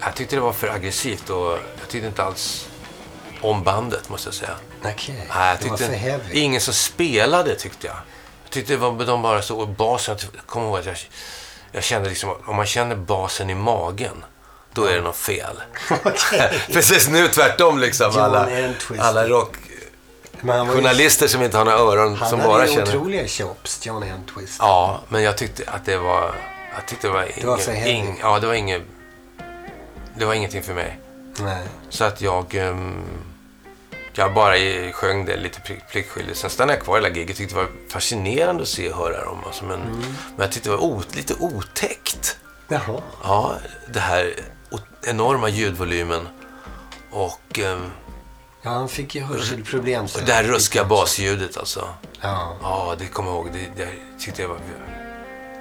Jag 0.00 0.14
tyckte 0.14 0.36
det 0.36 0.40
var 0.40 0.52
för 0.52 0.68
aggressivt 0.68 1.30
och 1.30 1.50
jag 1.80 1.88
tyckte 1.88 2.06
inte 2.06 2.22
alls 2.22 2.68
om 3.40 3.62
bandet, 3.62 4.08
måste 4.08 4.28
jag 4.28 4.34
säga. 4.34 4.50
Nej, 4.82 4.96
jag 5.08 5.58
det 5.60 5.68
var 5.70 5.76
för 5.76 5.92
heavy. 5.92 6.24
ingen 6.32 6.60
som 6.60 6.74
spelade, 6.74 7.54
tyckte 7.54 7.86
jag. 7.86 7.96
Jag 8.44 8.50
tyckte 8.50 8.72
det 8.72 8.76
var, 8.76 9.04
de 9.04 9.22
bara 9.22 9.42
så... 9.42 9.58
Och 9.58 9.68
basen, 9.68 10.16
jag 10.34 10.46
kommer 10.46 10.66
ihåg 10.66 10.78
att 10.78 10.86
jag, 10.86 10.96
jag 11.72 11.84
kände 11.84 12.08
liksom... 12.08 12.36
Om 12.46 12.56
man 12.56 12.66
känner 12.66 12.96
basen 12.96 13.50
i 13.50 13.54
magen, 13.54 14.24
då 14.72 14.84
är 14.84 14.94
det 14.94 15.00
något 15.00 15.16
fel. 15.16 15.62
Precis 16.72 17.08
nu 17.08 17.28
tvärtom 17.28 17.78
liksom. 17.78 18.12
John 18.12 18.20
Alla, 18.20 18.50
Entwistle. 18.50 19.04
alla 19.04 19.28
rock... 19.28 19.56
Han 20.40 20.48
var 20.66 20.74
ju- 20.74 20.80
Journalister 20.80 21.26
som 21.26 21.42
inte 21.42 21.58
har 21.58 21.64
några 21.64 21.78
öron, 21.78 22.16
Han 22.16 22.30
som 22.30 22.40
hade 22.40 22.52
bara 22.52 22.66
känner... 22.66 22.82
otroliga 22.96 23.28
chops, 23.28 23.86
John 23.86 24.02
Entwist. 24.02 24.56
Ja, 24.58 25.00
men 25.08 25.22
jag 25.22 25.38
tyckte 25.38 25.70
att 25.70 25.86
det 25.86 25.96
var... 25.96 26.34
Jag 26.74 26.86
tyckte 26.86 27.06
det 27.06 27.12
var, 27.12 27.28
Det 27.40 27.46
var 27.46 27.56
för 27.56 27.72
inget- 27.72 27.86
ing, 27.88 28.18
Ja, 28.22 28.38
det 28.40 28.46
var 28.46 28.54
inget... 28.54 28.82
Det 30.16 30.24
var 30.24 30.34
ingenting 30.34 30.62
för 30.62 30.74
mig. 30.74 30.98
Nej. 31.40 31.62
Så 31.88 32.04
att 32.04 32.20
jag... 32.20 32.54
ehm, 32.54 33.02
jag 34.16 34.34
bara 34.34 34.54
sjöng 34.92 35.24
det 35.24 35.36
lite 35.36 35.60
plikt- 35.60 35.88
pliktskyldigt. 35.90 36.38
Sen 36.38 36.50
stannade 36.50 36.78
jag 36.78 36.84
kvar 36.84 37.00
där 37.00 37.10
giget. 37.10 37.36
tyckte 37.36 37.54
det 37.54 37.60
var 37.60 37.70
fascinerande 37.90 38.62
att 38.62 38.68
se 38.68 38.90
och 38.90 38.96
höra 38.98 39.24
dem. 39.24 39.38
Alltså, 39.46 39.64
men, 39.64 39.80
Mm. 39.82 39.98
men 40.00 40.14
jag 40.38 40.52
tyckte 40.52 40.68
det 40.70 40.76
var 40.76 40.84
ot, 40.84 41.14
lite 41.16 41.34
otäckt. 41.40 42.38
Jaha. 42.68 43.02
Ja, 43.24 43.56
det 43.92 44.00
här 44.00 44.34
enorma 45.06 45.48
ljudvolymen. 45.48 46.28
Och 47.10 47.58
ehm, 47.58 47.90
Ja, 48.62 48.70
han 48.70 48.88
fick 48.88 49.14
ju 49.14 49.20
hörselproblem. 49.22 50.08
så 50.08 50.18
det 50.20 50.32
här 50.32 50.54
också- 50.54 50.84
basljudet 50.84 51.56
alltså. 51.56 51.88
Ja. 52.20 52.56
Ja, 52.62 52.94
det 52.98 53.06
kommer 53.06 53.30
jag 53.30 53.36
ihåg. 53.36 53.50
Det, 53.52 53.84
det 53.84 53.88
tyckte 54.18 54.42
jag 54.42 54.48
var 54.48 54.58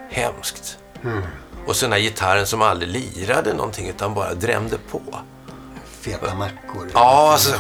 hemskt. 0.10 0.78
Mm. 1.04 1.22
Och 1.68 1.76
så 1.76 1.86
den 1.86 1.94
här 1.94 2.00
gitarren 2.00 2.48
som 2.48 2.62
aldrig 2.62 2.90
lirade 2.92 3.54
någonting 3.54 3.88
utan 3.90 4.14
bara 4.14 4.34
drämde 4.34 4.78
på. 4.92 5.02
Feta 6.02 6.36
mackor. 6.36 6.90
Ja, 6.94 7.32
alltså 7.32 7.54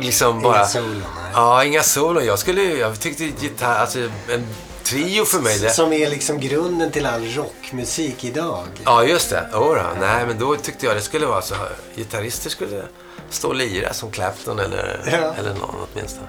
liksom 0.00 0.42
bara... 0.42 0.56
Inga 0.56 0.66
solon. 0.66 1.02
Ja, 1.34 1.64
inga 1.64 1.82
solon. 1.82 2.24
Jag 2.26 2.38
skulle 2.38 2.62
jag 2.62 3.00
tyckte 3.00 3.24
gitarr, 3.24 3.78
alltså 3.78 3.98
en 4.32 4.46
trio 4.82 5.24
för 5.24 5.38
mig. 5.40 5.58
Det, 5.58 5.70
Som 5.70 5.92
är 5.92 6.10
liksom 6.10 6.40
grunden 6.40 6.90
till 6.90 7.06
all 7.06 7.24
rockmusik 7.34 8.24
idag. 8.24 8.64
ja, 8.84 9.04
just 9.04 9.30
det. 9.30 9.48
Jodå. 9.52 9.82
Nej, 10.00 10.26
men 10.26 10.38
då 10.38 10.56
tyckte 10.56 10.86
jag 10.86 10.96
det 10.96 11.00
skulle 11.00 11.26
vara 11.26 11.42
så. 11.42 11.54
här, 11.54 11.68
Gitarrister 11.96 12.50
skulle 12.50 12.82
stå 13.30 13.48
och 13.48 13.54
lira 13.54 13.92
som 13.92 14.10
Clapton 14.10 14.58
eller, 14.58 15.00
Ja. 15.12 15.34
eller 15.38 15.54
någon 15.54 15.74
åtminstone. 15.92 16.26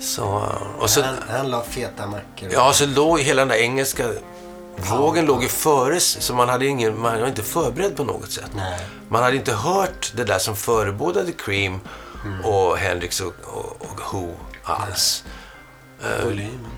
Så, 0.00 0.48
och 0.78 0.90
så, 0.90 1.02
Han, 1.02 1.14
han 1.28 1.50
la 1.50 1.62
feta 1.62 2.06
mackor. 2.06 2.48
Ja, 2.52 2.72
så 2.72 2.86
låg 2.86 3.20
hela 3.20 3.40
den 3.42 3.48
där 3.48 3.56
engelska 3.56 4.04
vågen 4.76 5.26
låg 5.26 5.42
ju 5.42 5.48
före, 5.48 6.00
så 6.00 6.34
man 6.34 6.48
hade 6.48 6.66
ingen, 6.66 6.98
man 6.98 7.20
var 7.20 7.28
inte 7.28 7.42
förberedd 7.42 7.96
på 7.96 8.04
något 8.04 8.30
sätt. 8.30 8.50
Nej. 8.54 8.78
Man 9.08 9.22
hade 9.22 9.36
inte 9.36 9.52
hört 9.52 10.12
det 10.16 10.24
där 10.24 10.38
som 10.38 10.56
förebådade 10.56 11.32
Cream 11.32 11.80
och 12.44 12.76
Hendrix 12.76 13.20
och, 13.20 13.34
och, 13.42 13.76
och 13.80 14.00
Who 14.12 14.34
alls. 14.62 15.24
Volymen. 16.24 16.70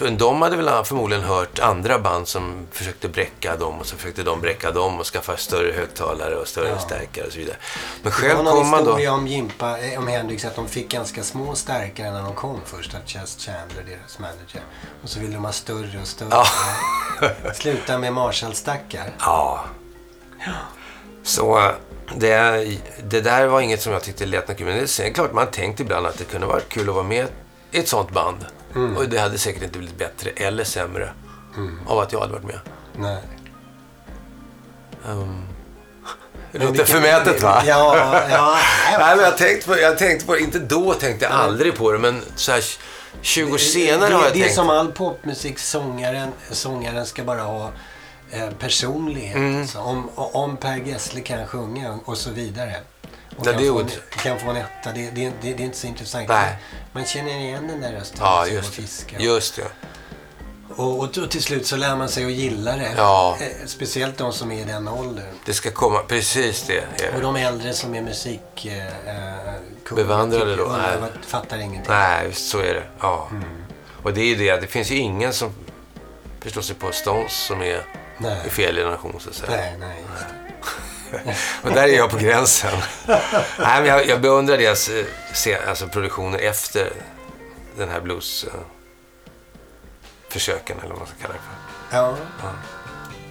De 0.00 0.42
hade 0.42 0.56
väl 0.56 0.84
förmodligen 0.84 1.24
hört 1.24 1.58
andra 1.58 1.98
band 1.98 2.28
som 2.28 2.66
försökte 2.70 3.08
bräcka 3.08 3.56
dem 3.56 3.78
och 3.78 3.86
så 3.86 3.96
försökte 3.96 4.22
de 4.22 4.40
bräcka 4.40 4.70
dem 4.70 5.00
och 5.00 5.06
skaffa 5.06 5.36
större 5.36 5.72
högtalare 5.72 6.36
och 6.36 6.48
större 6.48 6.78
stärkare 6.78 7.26
och 7.26 7.32
så 7.32 7.38
vidare. 7.38 7.56
Men 8.02 8.04
Det 8.04 8.10
själv 8.10 8.36
var 8.36 8.44
någon 8.44 8.54
kom 8.54 8.70
man 8.70 8.84
då... 8.84 8.90
historia 8.90 9.12
om 9.12 9.26
Jimpa, 9.26 9.78
eh, 9.78 9.98
om 9.98 10.08
Hendrix, 10.08 10.44
att 10.44 10.56
de 10.56 10.68
fick 10.68 10.88
ganska 10.88 11.22
små 11.22 11.54
stärkare 11.54 12.10
när 12.10 12.22
de 12.22 12.34
kom 12.34 12.60
först. 12.64 12.94
Att 12.94 13.10
Chas 13.10 13.36
Chandler, 13.38 13.96
deras 13.96 14.18
manager. 14.18 14.62
Och 15.02 15.08
så 15.08 15.20
ville 15.20 15.34
de 15.34 15.44
ha 15.44 15.52
större 15.52 16.00
och 16.00 16.06
större. 16.06 16.28
Ja. 16.30 16.44
Sluta 17.54 17.98
med 17.98 18.12
Marshall-stackar. 18.12 19.12
Ja. 19.18 19.64
Så 21.22 21.72
det, 22.14 22.66
det 23.04 23.20
där 23.20 23.46
var 23.46 23.60
inget 23.60 23.82
som 23.82 23.92
jag 23.92 24.02
tyckte 24.02 24.26
lät 24.26 24.48
något 24.48 24.58
kul. 24.58 24.66
Men 24.66 24.76
det 24.76 25.00
är 25.00 25.12
klart 25.12 25.32
man 25.32 25.46
tänkt 25.46 25.80
ibland 25.80 26.06
att 26.06 26.18
det 26.18 26.24
kunde 26.24 26.46
varit 26.46 26.68
kul 26.68 26.88
att 26.88 26.94
vara 26.94 27.04
med 27.04 27.26
i 27.70 27.78
ett 27.78 27.88
sånt 27.88 28.10
band. 28.10 28.46
Och 28.96 29.08
det 29.08 29.18
hade 29.18 29.38
säkert 29.38 29.62
inte 29.62 29.78
blivit 29.78 29.98
bättre 29.98 30.30
eller 30.30 30.64
sämre 30.64 31.12
av 31.86 31.98
att 31.98 32.12
jag 32.12 32.20
hade 32.20 32.32
varit 32.32 32.44
med. 32.44 32.60
Nej. 32.96 33.22
Det 36.52 36.58
låter 36.58 36.84
förmätet 36.84 37.42
va? 37.42 37.62
Ja, 37.66 37.96
ja. 38.30 38.58
Nej, 38.98 39.16
men 39.16 39.24
jag 39.24 39.36
tänkte 39.38 39.66
på, 39.66 39.78
jag 39.78 39.98
tänkte 39.98 40.26
på, 40.26 40.38
inte 40.38 40.58
då 40.58 40.94
tänkte 40.94 41.24
jag 41.24 41.34
aldrig 41.34 41.76
på 41.76 41.92
det, 41.92 41.98
men 41.98 42.22
så 42.36 42.52
här 42.52 42.64
20 43.22 43.52
år 43.52 43.58
senare 43.58 44.14
har 44.14 44.20
det, 44.20 44.26
jag 44.26 44.32
det 44.32 44.38
är 44.38 44.42
tänkt. 44.42 44.54
som 44.54 44.70
all 44.70 44.92
popmusik, 44.92 45.58
sångaren, 45.58 46.28
sångaren 46.50 47.06
ska 47.06 47.24
bara 47.24 47.42
ha 47.42 47.70
eh, 48.30 48.50
personlighet. 48.50 49.36
Mm. 49.36 49.66
Om, 49.76 50.10
om 50.14 50.56
Per 50.56 50.76
Gessle 50.76 51.20
kan 51.20 51.46
sjunga 51.46 51.98
och 52.04 52.18
så 52.18 52.30
vidare. 52.30 52.76
Och 53.36 53.46
Ja, 53.46 53.52
kan, 53.52 53.62
det 53.62 53.68
få 53.68 53.80
en, 53.80 53.88
kan 54.10 54.38
få 54.38 54.50
en 54.50 54.56
etta. 54.56 54.92
Det, 54.94 55.10
det, 55.10 55.32
det, 55.40 55.52
det 55.54 55.62
är 55.62 55.66
inte 55.66 55.78
så 55.78 55.86
intressant. 55.86 56.28
Nej. 56.28 56.56
Man 56.92 57.04
känner 57.04 57.38
igen 57.38 57.68
den 57.68 57.80
där 57.80 57.92
rösten. 57.92 58.18
Ja, 58.20 58.46
just 58.46 58.76
det. 59.08 59.24
Just 59.24 59.56
det. 59.56 59.64
Och, 60.76 60.98
och, 60.98 61.18
och 61.18 61.30
till 61.30 61.42
slut 61.42 61.66
så 61.66 61.76
lär 61.76 61.96
man 61.96 62.08
sig 62.08 62.24
att 62.24 62.32
gilla 62.32 62.76
det. 62.76 62.94
Ja. 62.96 63.38
Eh, 63.40 63.66
speciellt 63.66 64.18
de 64.18 64.32
som 64.32 64.52
är 64.52 64.60
i 64.60 64.64
den 64.64 64.88
åldern. 64.88 65.24
Det 65.44 65.52
ska 65.52 65.70
komma, 65.70 65.98
precis 66.08 66.62
det. 66.66 67.04
är 67.04 67.14
Och 67.14 67.20
de 67.20 67.36
äldre 67.36 67.72
som 67.72 67.94
är 67.94 68.02
musik... 68.02 68.66
Eh, 68.66 68.86
eh, 68.86 69.54
Bevandrade 69.94 70.56
då? 70.56 70.76
Nej. 70.78 71.10
Fattar 71.26 71.58
ingenting. 71.58 71.92
Nej, 71.92 72.32
så 72.32 72.58
är 72.58 72.74
det. 72.74 72.82
Ja. 73.00 73.28
Mm. 73.30 73.44
Och 74.02 74.14
det 74.14 74.20
är 74.20 74.26
ju 74.26 74.34
det, 74.34 74.60
det 74.60 74.66
finns 74.66 74.90
ju 74.90 74.96
ingen 74.96 75.32
som 75.32 75.54
förstår 76.40 76.62
sig 76.62 76.76
på 76.76 76.92
Stones 76.92 77.32
som 77.32 77.62
är 77.62 77.82
Nej. 78.18 78.36
i 78.46 78.50
fel 78.50 78.76
generation 78.76 79.16
så 79.20 79.28
att 79.28 79.34
säga. 79.34 79.50
Nej, 79.50 79.76
nej. 79.80 79.96
just 80.10 80.28
det. 80.28 80.41
Och 81.62 81.70
där 81.70 81.82
är 81.82 81.96
jag 81.96 82.10
på 82.10 82.16
gränsen. 82.16 82.78
Nej, 83.06 83.20
men 83.58 83.86
jag, 83.86 84.06
jag 84.06 84.20
beundrar 84.20 84.58
deras 84.58 84.88
eh, 84.88 85.68
alltså, 85.68 85.88
produktioner 85.88 86.38
efter 86.38 86.92
den 87.76 87.88
här 87.88 88.00
blues 88.00 88.44
eh, 88.44 88.50
försöken 90.28 90.78
eller 90.78 90.88
vad 90.88 90.98
man 90.98 91.06
ska 91.06 91.16
kalla 91.22 91.34
det 91.34 91.40
för. 91.40 91.96
Ja. 91.96 92.16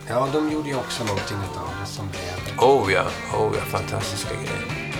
ja, 0.07 0.27
de 0.33 0.51
gjorde 0.51 0.69
ju 0.69 0.75
också 0.75 1.03
någonting 1.03 1.37
utav 1.51 1.69
det 1.81 1.87
som 1.87 2.09
blev... 2.09 2.59
Oh 2.59 2.93
ja, 2.93 3.05
oh 3.37 3.55
ja, 3.57 3.65
fantastiska 3.71 4.33
grejer. 4.33 4.90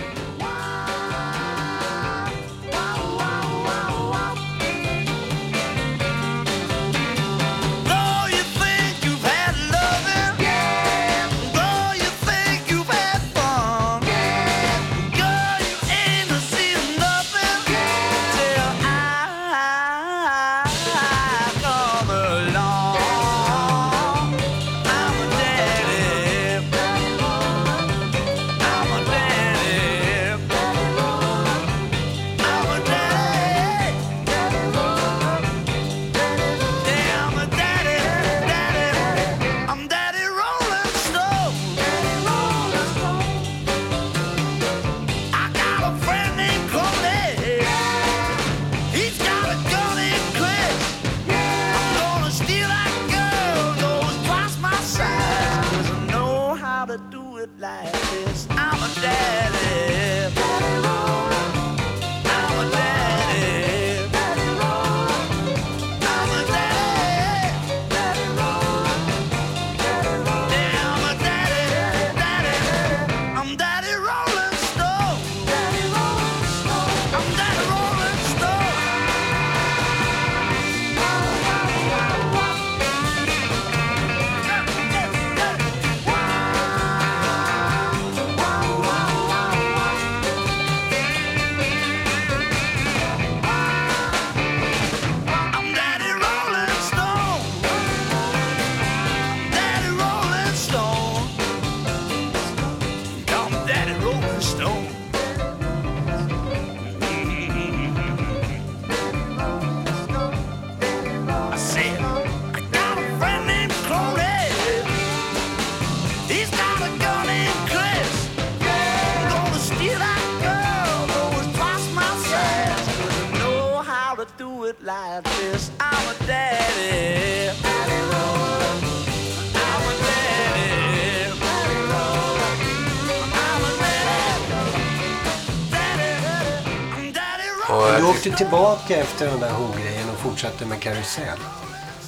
Och 137.71 138.01
Du 138.01 138.03
åkte 138.07 138.31
tillbaka 138.31 138.95
efter 138.97 139.27
den 139.27 139.39
där 139.39 139.49
Who-grejen 139.49 140.09
och 140.13 140.19
fortsatte 140.19 140.65
med 140.65 140.79
karusell. 140.81 141.37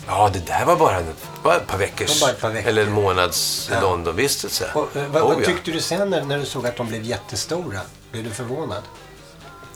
Ja, 0.08 0.30
det 0.34 0.46
där 0.48 0.66
var 0.66 0.76
bara, 0.76 0.98
en, 0.98 1.06
bara 1.44 1.56
ett 1.56 1.68
par 1.68 1.78
veckors, 1.78 2.22
bara 2.22 2.32
ett 2.32 2.42
par 2.42 2.50
veckor. 2.50 2.70
eller 2.70 2.82
en 2.84 2.92
månads 2.92 3.70
Ja. 3.74 3.82
Londonvistelse. 3.82 4.70
Och, 4.74 4.96
eh, 4.96 5.08
vad, 5.08 5.22
Oh, 5.22 5.28
vad 5.28 5.42
ja. 5.42 5.46
tyckte 5.46 5.72
du 5.72 5.80
sen 5.82 6.10
när, 6.10 6.24
när 6.24 6.38
du 6.40 6.46
såg 6.46 6.68
att 6.68 6.76
de 6.78 6.88
blev 6.88 7.04
jättestora? 7.04 7.80
Blev 8.12 8.24
du 8.24 8.30
förvånad? 8.30 8.84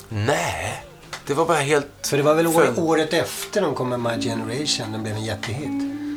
Nej, 0.09 0.83
det 1.25 1.33
var 1.33 1.45
bara 1.45 1.57
helt... 1.57 1.87
För 2.07 2.17
det 2.17 2.23
var 2.23 2.33
väl 2.33 2.47
år, 2.47 2.51
Följd. 2.51 2.79
året 2.79 3.13
efter 3.13 3.61
de 3.61 3.75
kom 3.75 3.89
med 3.89 3.99
My 3.99 4.21
Generation, 4.23 4.91
den 4.91 5.03
blev 5.03 5.15
en 5.15 5.23
jättehit. 5.25 5.69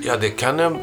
Ja, 0.04 0.16
det 0.16 0.30
kan 0.30 0.59
jag... 0.59 0.78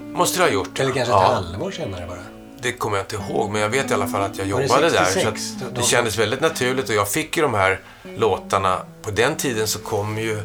Måste 0.00 0.38
det 0.38 0.44
ha 0.44 0.50
gjort. 0.52 0.80
Eller 0.80 0.92
kanske 0.92 1.12
ja, 1.12 1.22
ett 1.24 1.34
halvår 1.34 1.70
senare 1.70 2.06
bara. 2.06 2.18
Det 2.64 2.72
kommer 2.72 2.96
jag 2.96 3.04
inte 3.04 3.16
ihåg, 3.16 3.50
men 3.50 3.60
jag 3.60 3.68
vet 3.68 3.90
i 3.90 3.94
alla 3.94 4.06
fall 4.06 4.22
att 4.22 4.38
jag 4.38 4.46
jobbade 4.46 4.90
där. 4.90 5.04
66? 5.04 5.42
Så 5.60 5.80
det 5.80 5.82
kändes 5.82 6.18
väldigt 6.18 6.40
naturligt 6.40 6.88
och 6.88 6.94
jag 6.94 7.08
fick 7.08 7.36
ju 7.36 7.42
de 7.42 7.54
här 7.54 7.80
låtarna. 8.16 8.78
På 9.02 9.10
den 9.10 9.36
tiden 9.36 9.68
så 9.68 9.78
kom 9.78 10.18
ju... 10.18 10.42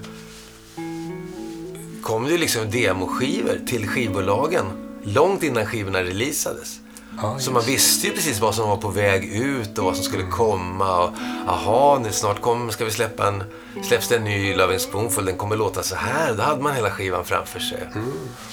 Kom 2.04 2.26
det 2.26 2.38
liksom 2.38 2.72
demoskivor 2.72 3.60
till 3.68 3.88
skivbolagen 3.88 4.66
långt 5.04 5.44
innan 5.44 5.66
skivorna 5.66 6.04
releasades. 6.04 6.80
Ja, 7.22 7.40
Så 7.40 7.52
man 7.52 7.64
visste 7.66 8.08
ju 8.08 8.14
precis 8.14 8.40
vad 8.40 8.56
som 8.56 8.70
var 8.70 8.78
på 8.78 8.90
väg 8.90 9.26
ut 9.34 9.78
och 9.78 9.86
vad 9.86 9.96
som 9.96 10.06
skulle 10.06 10.24
komma. 10.24 11.04
Och, 11.04 11.14
Aha, 11.48 12.00
nu 12.04 12.12
snart 12.12 12.42
kommer, 12.42 12.72
ska 12.72 12.86
vi 12.86 12.92
släppa 12.92 13.28
en, 13.28 13.44
släpps 13.84 14.08
det 14.08 14.16
en 14.16 14.24
ny 14.24 14.56
Loving 14.56 14.80
Spoonful. 14.80 15.26
Den 15.26 15.38
kommer 15.38 15.56
låta 15.56 15.84
så 15.84 15.96
här. 15.96 16.34
Då 16.34 16.44
hade 16.44 16.62
man 16.62 16.76
hela 16.76 16.92
skivan 16.92 17.26
framför 17.26 17.60
sig. 17.60 17.90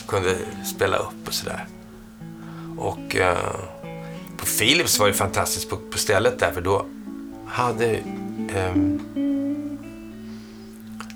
Kunde 0.06 0.36
spela 0.76 0.96
upp 0.96 1.28
och 1.28 1.34
sådär. 1.34 1.66
Och 2.78 3.16
eh, 3.16 3.54
på 4.36 4.46
Philips 4.46 4.98
var 4.98 5.06
det 5.06 5.12
fantastiskt 5.12 5.70
på, 5.70 5.76
på 5.76 5.98
stället 5.98 6.38
där. 6.38 6.52
För 6.52 6.60
då 6.60 6.86
hade 7.46 8.00
ehm, 8.54 9.00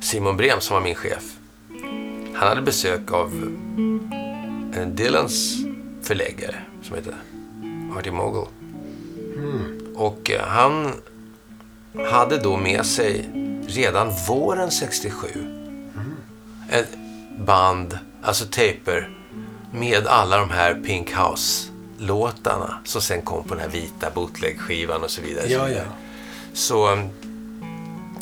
Simon 0.00 0.36
Brem 0.36 0.60
som 0.60 0.74
var 0.74 0.82
min 0.82 0.94
chef. 0.94 1.36
Han 2.34 2.48
hade 2.48 2.62
besök 2.62 3.12
av 3.12 3.56
eh, 4.76 4.86
Dylans 4.86 5.56
förläggare 6.02 6.56
som 6.82 6.96
heter 6.96 7.14
Artie 7.98 8.12
Mogul. 8.12 8.46
Och 9.94 10.30
eh, 10.30 10.46
han 10.46 10.92
hade 12.10 12.38
då 12.38 12.56
med 12.56 12.86
sig 12.86 13.30
redan 13.66 14.10
våren 14.28 14.70
67 14.70 15.28
ett 16.70 16.96
band, 17.38 17.98
alltså 18.22 18.44
taper, 18.44 19.10
med 19.72 20.06
alla 20.06 20.38
de 20.38 20.50
här 20.50 20.74
Pink 20.74 21.12
House-låtarna 21.12 22.74
som 22.84 23.02
sen 23.02 23.22
kom 23.22 23.44
på 23.44 23.54
den 23.54 23.62
här 23.62 23.70
vita 23.70 24.10
bootleg-skivan 24.10 25.02
och 25.04 25.10
så 25.10 25.22
vidare. 25.22 25.46
Ja, 25.48 25.68
ja. 25.68 25.82
Så, 26.52 27.08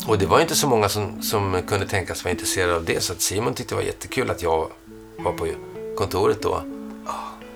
och 0.07 0.17
det 0.17 0.25
var 0.25 0.39
inte 0.39 0.55
så 0.55 0.67
många 0.67 0.89
som, 0.89 1.21
som 1.21 1.61
kunde 1.67 1.87
tänkas 1.87 2.23
vara 2.23 2.31
intresserade 2.31 2.75
av 2.75 2.85
det. 2.85 3.03
Så 3.03 3.13
att 3.13 3.21
Simon 3.21 3.53
tyckte 3.53 3.75
det 3.75 3.79
var 3.79 3.85
jättekul 3.85 4.29
att 4.29 4.41
jag 4.41 4.69
var 5.17 5.31
på 5.31 5.47
kontoret 5.97 6.41
då. 6.41 6.63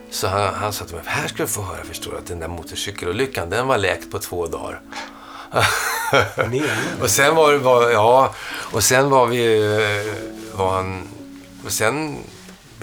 Så 0.10 0.28
han, 0.28 0.54
han 0.54 0.74
sa 0.74 0.86
till 0.86 0.96
mig, 0.96 1.04
här 1.08 1.28
ska 1.28 1.44
du 1.44 1.50
få 1.50 1.62
höra 1.62 1.84
förstår 1.84 2.12
du, 2.12 2.18
att 2.18 2.26
den 2.26 2.40
där 2.40 2.48
motorcykelolyckan, 2.48 3.50
den 3.50 3.68
var 3.68 3.78
läkt 3.78 4.12
på 4.12 4.20
två 4.20 4.48
dagar. 4.48 4.82
Och 7.02 7.10
sen 7.10 7.36
var 7.36 7.52
det 7.52 7.58
var, 7.58 7.92
ja, 7.92 8.34
och 8.46 8.84
sen 8.84 9.10
var 9.10 9.26
vi, 9.26 9.58
eh, 9.58 10.58
var 10.58 10.74
han, 10.74 11.08
och 11.66 11.72
sen 11.72 12.18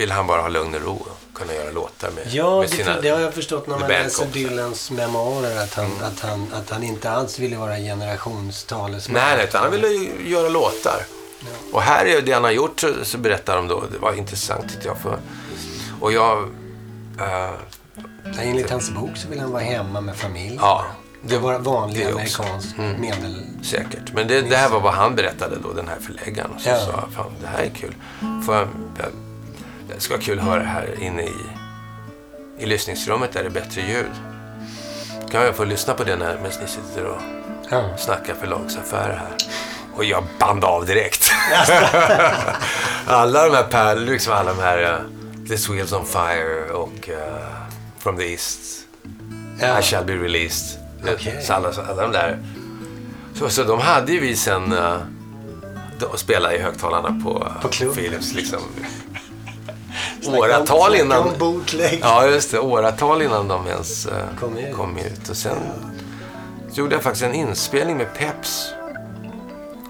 ville 0.00 0.14
han 0.14 0.26
bara 0.26 0.40
ha 0.42 0.48
lugn 0.48 0.74
och 0.74 0.80
ro 0.82 0.92
och 0.96 1.18
kunna 1.38 1.54
göra 1.54 1.70
låtar 1.70 2.10
med, 2.10 2.26
Ja, 2.30 2.60
med 2.60 2.70
det, 2.70 2.76
sina... 2.76 3.00
det 3.00 3.08
har 3.08 3.20
jag 3.20 3.34
förstått 3.34 3.66
när 3.66 3.78
man 3.78 3.88
läser. 3.88 4.26
Dylans 4.26 4.90
memoarer. 4.90 5.62
Att 5.62 5.74
han, 5.74 5.90
att, 6.02 6.20
han, 6.20 6.46
att 6.52 6.70
han 6.70 6.82
inte 6.82 7.10
alls 7.10 7.38
ville 7.38 7.56
vara 7.56 7.76
generationstalesman. 7.76 9.14
Nej, 9.22 9.36
nej, 9.36 9.44
utan 9.48 9.62
han 9.62 9.70
ville 9.70 9.88
ju 9.88 10.28
göra 10.30 10.48
låtar. 10.48 11.02
Och 11.72 11.82
här 11.82 12.06
är 12.06 12.22
det 12.22 12.32
han 12.32 12.44
har 12.44 12.50
gjort, 12.50 12.80
så, 12.80 12.92
så 13.02 13.18
berättar 13.18 13.56
de 13.56 13.68
då, 13.68 13.84
det 13.92 13.98
var 13.98 14.12
intressant 14.14 14.68
tyckte 14.72 14.88
jag. 14.88 14.98
För, 14.98 15.18
och 16.00 16.12
jag, 16.12 16.48
Nej, 18.24 18.48
Enligt 18.48 18.70
hans 18.70 18.90
bok 18.90 19.16
så 19.16 19.28
vill 19.28 19.40
han 19.40 19.50
vara 19.52 19.62
hemma 19.62 20.00
med 20.00 20.16
familj. 20.16 20.56
ja, 20.60 20.84
Det 21.22 21.38
var 21.38 21.58
vanlig 21.58 22.00
också. 22.14 22.42
Mm. 22.42 22.52
amerikansk 22.54 22.76
medel... 22.98 23.42
Säkert. 23.62 24.12
Men 24.12 24.28
det, 24.28 24.40
det 24.42 24.56
här 24.56 24.68
var 24.68 24.80
vad 24.80 24.92
han 24.94 25.14
berättade 25.16 25.56
då, 25.62 25.72
den 25.72 25.88
här 25.88 25.98
förläggaren. 26.00 26.50
Så 26.58 26.68
Ja. 26.68 26.78
sa 26.78 27.08
fan 27.16 27.32
det 27.40 27.46
här 27.46 27.62
är 27.64 27.70
kul. 27.70 27.94
Får 28.46 28.54
jag, 28.54 28.68
det 29.94 30.00
ska 30.00 30.14
vara 30.14 30.22
kul 30.22 30.38
att 30.38 30.44
höra 30.44 30.62
här 30.62 30.94
inne 31.00 31.22
i, 31.22 31.34
i 32.58 32.66
lyssningsrummet 32.66 33.32
där 33.32 33.42
det 33.42 33.48
är 33.48 33.50
bättre 33.50 33.80
ljud. 33.80 34.10
Kan 35.30 35.42
jag 35.42 35.56
få 35.56 35.64
lyssna 35.64 35.94
på 35.94 36.04
det 36.04 36.16
när 36.16 36.34
medan 36.36 36.60
ni 36.60 36.68
sitter 36.68 37.04
och 37.04 37.20
Ja. 37.70 37.96
snackar 37.96 38.34
förlagsaffärer 38.34 39.16
här. 39.16 39.36
Och 39.94 40.04
jag 40.04 40.24
band 40.38 40.64
av 40.64 40.86
direkt. 40.86 41.32
alla 43.06 43.44
de 43.48 43.54
här 43.54 43.62
pärlor, 43.62 44.04
liksom 44.06 44.32
alla 44.32 44.54
de 44.54 44.60
här 44.60 44.82
uh, 44.82 45.46
This 45.48 45.68
Wheels 45.68 45.92
on 45.92 46.06
Fire 46.06 46.70
och 46.72 47.08
uh, 47.08 47.16
From 47.98 48.16
the 48.16 48.32
East. 48.32 48.60
Ja. 49.60 49.78
I 49.78 49.82
shall 49.82 50.04
be 50.04 50.12
released. 50.16 50.80
Okej. 51.14 51.42
Så 51.42 51.52
alla, 51.52 51.68
alla 51.88 52.02
de 52.02 52.12
där. 52.12 52.38
Så, 53.34 53.48
så 53.48 53.64
de 53.64 53.80
hade 53.80 54.12
ju 54.12 54.20
vi 54.20 54.36
sen 54.36 54.72
uh, 54.72 54.96
de 55.98 56.18
spelade 56.18 56.56
i 56.56 56.58
högtalarna 56.58 57.20
på, 57.24 57.52
På. 57.62 57.68
Philips. 57.94 58.34
Liksom. 58.34 58.58
Åratal 60.28 60.94
innan. 60.94 61.28
Ja, 62.00 62.26
just 62.26 62.50
det. 62.50 62.58
Åratal 62.58 63.22
innan 63.22 63.48
de 63.48 63.66
ens 63.66 64.06
uh, 64.06 64.12
Kom 64.40 64.58
ut. 64.58 64.76
kom 64.76 64.98
ut. 64.98 65.28
Och 65.28 65.36
sen 65.36 65.56
gjorde 66.72 66.94
jag 66.94 67.02
faktiskt 67.02 67.24
en 67.24 67.34
inspelning 67.34 67.96
med 67.96 68.14
Peps 68.14 68.72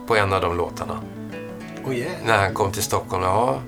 på 0.07 0.17
en 0.17 0.33
av 0.33 0.41
de 0.41 0.57
låtarna. 0.57 1.01
Oh, 1.87 1.95
yeah. 1.95 2.13
När 2.25 2.39
han 2.39 2.55
kom 2.55 2.73
till 2.73 2.83
Stockholm. 2.83 3.23
Ja, 3.23 3.59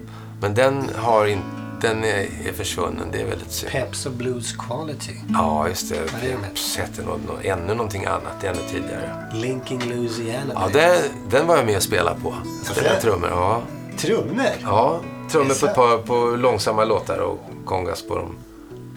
men 0.41 0.55
den 0.55 0.91
har 0.97 1.27
inte... 1.27 1.47
Den 1.83 2.05
är, 2.05 2.53
försvunnen. 2.57 3.09
Det 3.13 3.21
är 3.21 3.27
väldigt 3.27 3.53
synd. 3.53 3.73
Peps 3.73 4.07
och 4.07 4.13
Blues 4.13 4.53
Quality. 4.53 5.13
Ja, 5.29 5.69
just 5.69 5.89
det. 5.89 5.97
Peps 6.43 6.77
hette 6.77 7.03
något, 7.03 7.27
något, 7.27 7.45
ännu 7.45 7.75
någonting 7.75 8.05
annat, 8.05 8.45
ännu 8.45 8.59
tidigare. 8.71 9.27
Linking 9.33 9.81
Louisiana. 9.89 10.53
Ja, 10.55 10.69
det, 10.73 11.03
den 11.31 11.47
var 11.47 11.57
jag 11.57 11.67
med 11.67 11.77
och 11.77 11.83
spelade 11.83 12.21
på. 12.21 12.35
Spelade 12.65 13.01
trummor, 13.01 13.29
ja. 13.31 13.63
Trummor? 13.99 14.47
Ja, 14.63 15.01
trummor 15.33 15.55
på, 15.55 15.67
ett 15.67 15.75
par, 15.75 15.99
på 15.99 16.37
långsamma 16.37 16.85
låtar 16.85 17.19
och 17.19 17.39
kongas 17.65 18.03
på, 18.03 18.17
dem, 18.17 18.37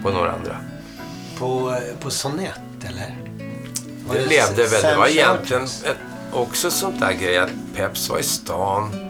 på 0.03 0.09
några 0.09 0.31
andra. 0.31 0.57
På, 1.39 1.77
på 1.99 2.09
Sonett, 2.09 2.59
eller? 2.83 3.17
Var 4.07 4.15
Det 4.15 4.55
det 4.55 4.67
väl. 4.67 4.81
Det 4.81 4.95
var 4.97 5.07
egentligen 5.07 5.63
ett, 5.63 5.97
också 6.33 6.71
sånt 6.71 6.99
där 6.99 7.13
grej 7.13 7.37
att 7.37 7.49
Peps 7.75 8.09
var 8.09 8.19
i 8.19 8.23
stan 8.23 9.09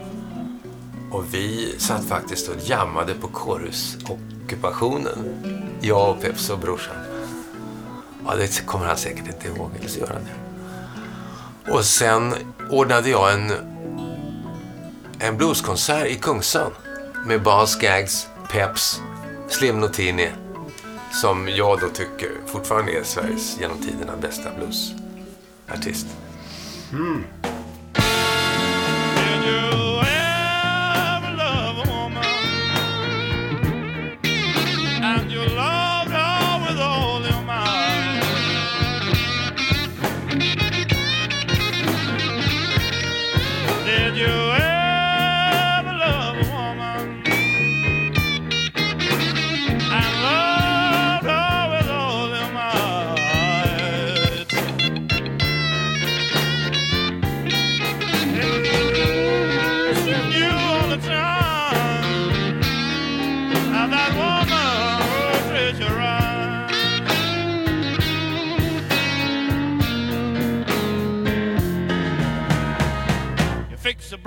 och 1.12 1.34
vi 1.34 1.74
satt 1.78 2.04
faktiskt 2.04 2.48
och 2.48 2.54
jammade 2.60 3.14
på 3.14 3.28
kårhusockupationen. 3.28 5.34
Jag 5.80 6.10
och 6.10 6.22
Peps 6.22 6.50
och 6.50 6.58
brorsan. 6.58 6.96
Ja, 8.26 8.34
det 8.36 8.66
kommer 8.66 8.86
han 8.86 8.96
säkert 8.96 9.26
inte 9.26 9.48
ihåg, 9.48 9.70
eller 9.78 9.88
så 9.88 10.00
gör 10.00 10.06
han 10.06 10.24
det. 10.24 11.72
Och 11.72 11.84
sen 11.84 12.34
ordnade 12.70 13.10
jag 13.10 13.32
en, 13.32 13.52
en 15.18 15.36
blueskonsert 15.36 16.06
i 16.06 16.14
Kungsan 16.14 16.70
med 17.26 17.42
basgags, 17.42 18.28
Peps, 18.50 19.00
Slim 19.48 19.80
Notini 19.80 20.28
som 21.12 21.48
jag 21.48 21.80
då 21.80 21.88
tycker 21.88 22.30
fortfarande 22.46 22.92
är 22.92 23.02
Sveriges 23.02 23.60
genom 23.60 23.78
tiderna 23.78 24.16
bästa 24.20 24.50
bluesartist. 24.56 26.06
Mm. 26.92 27.24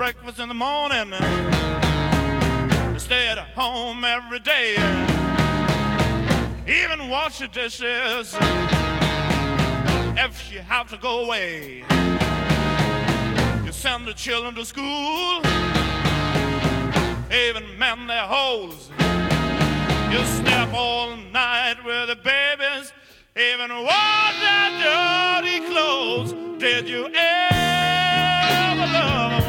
Breakfast 0.00 0.38
in 0.38 0.48
the 0.48 0.54
morning, 0.54 1.12
you 2.90 2.98
stay 2.98 3.28
at 3.28 3.36
home 3.54 4.02
every 4.02 4.38
day, 4.38 4.72
even 6.66 7.10
wash 7.10 7.38
the 7.40 7.48
dishes 7.48 8.34
if 10.16 10.50
you 10.50 10.60
have 10.60 10.88
to 10.88 10.96
go 10.96 11.26
away. 11.26 11.84
You 13.62 13.72
send 13.72 14.06
the 14.06 14.14
children 14.14 14.54
to 14.54 14.64
school, 14.64 15.42
even 17.30 17.78
mend 17.78 18.08
their 18.08 18.26
holes. 18.26 18.88
You 20.10 20.20
up 20.54 20.72
all 20.72 21.14
night 21.14 21.76
with 21.84 22.08
the 22.08 22.16
babies, 22.16 22.94
even 23.36 23.68
wash 23.84 24.40
their 24.40 24.70
dirty 24.80 25.60
clothes. 25.70 26.32
Did 26.58 26.88
you 26.88 27.04
ever 27.14 28.86
love 28.94 29.39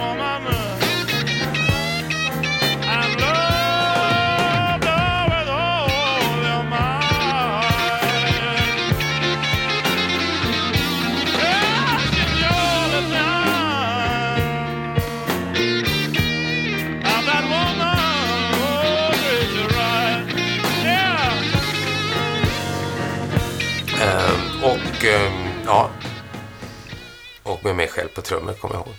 trummor 28.31 28.53
kommer 28.53 28.75
jag 28.75 28.85
ihåg. 28.85 28.95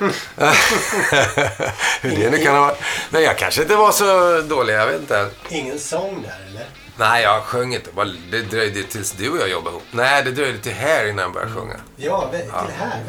Hur 2.00 2.16
det 2.16 2.30
nu 2.30 2.38
kan 2.38 2.54
ha 2.54 2.60
varit. 2.60 2.78
Men 3.10 3.22
jag 3.22 3.38
kanske 3.38 3.62
inte 3.62 3.76
var 3.76 3.92
så 3.92 4.40
dålig, 4.40 4.74
jag 4.74 4.86
vet 4.86 5.00
inte. 5.00 5.30
Ingen 5.48 5.78
sång 5.78 6.22
där, 6.22 6.46
eller? 6.50 6.66
Nej, 6.96 7.22
jag 7.22 7.42
sjöng 7.42 7.74
inte. 7.74 7.90
Det 8.30 8.42
dröjde 8.42 8.82
tills 8.82 9.12
du 9.12 9.30
och 9.30 9.38
jag 9.38 9.48
jobbade 9.48 9.70
ihop. 9.70 9.82
Nej, 9.90 10.24
det 10.24 10.30
dröjde 10.30 10.58
till 10.58 10.72
här 10.72 11.06
innan 11.08 11.22
jag 11.22 11.32
började 11.32 11.52
sjunga. 11.52 11.76
Ja, 11.96 12.28
till 12.30 12.50
här. 12.52 13.02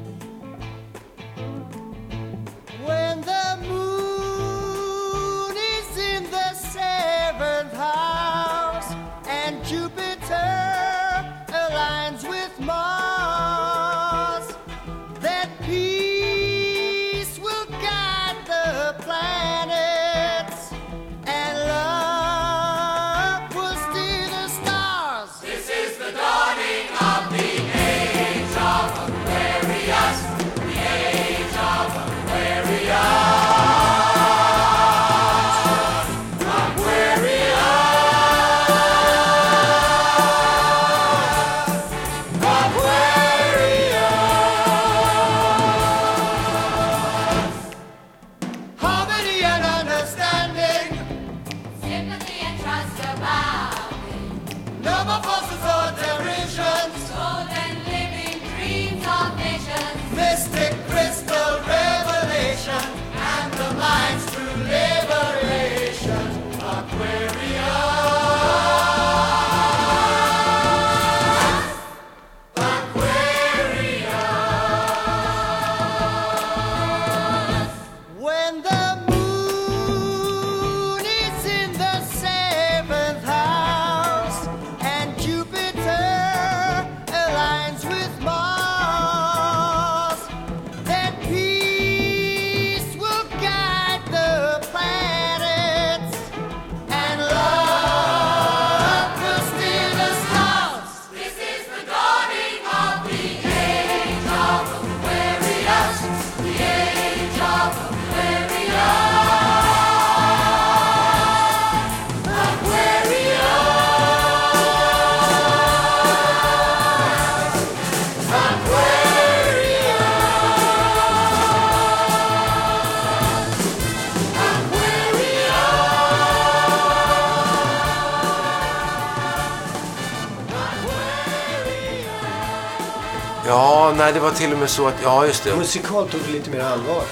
Ja, 133.89 133.95
nej, 133.97 134.13
det 134.13 134.19
var 134.19 134.31
till 134.31 134.53
och 134.53 134.59
med 134.59 134.69
så 134.69 134.87
att... 134.87 134.93
Ja, 135.03 135.25
just 135.25 135.43
det. 135.43 135.55
Musikal 135.55 136.09
tog 136.09 136.21
det 136.27 136.31
lite 136.31 136.49
mer 136.49 136.59
allvar. 136.59 137.03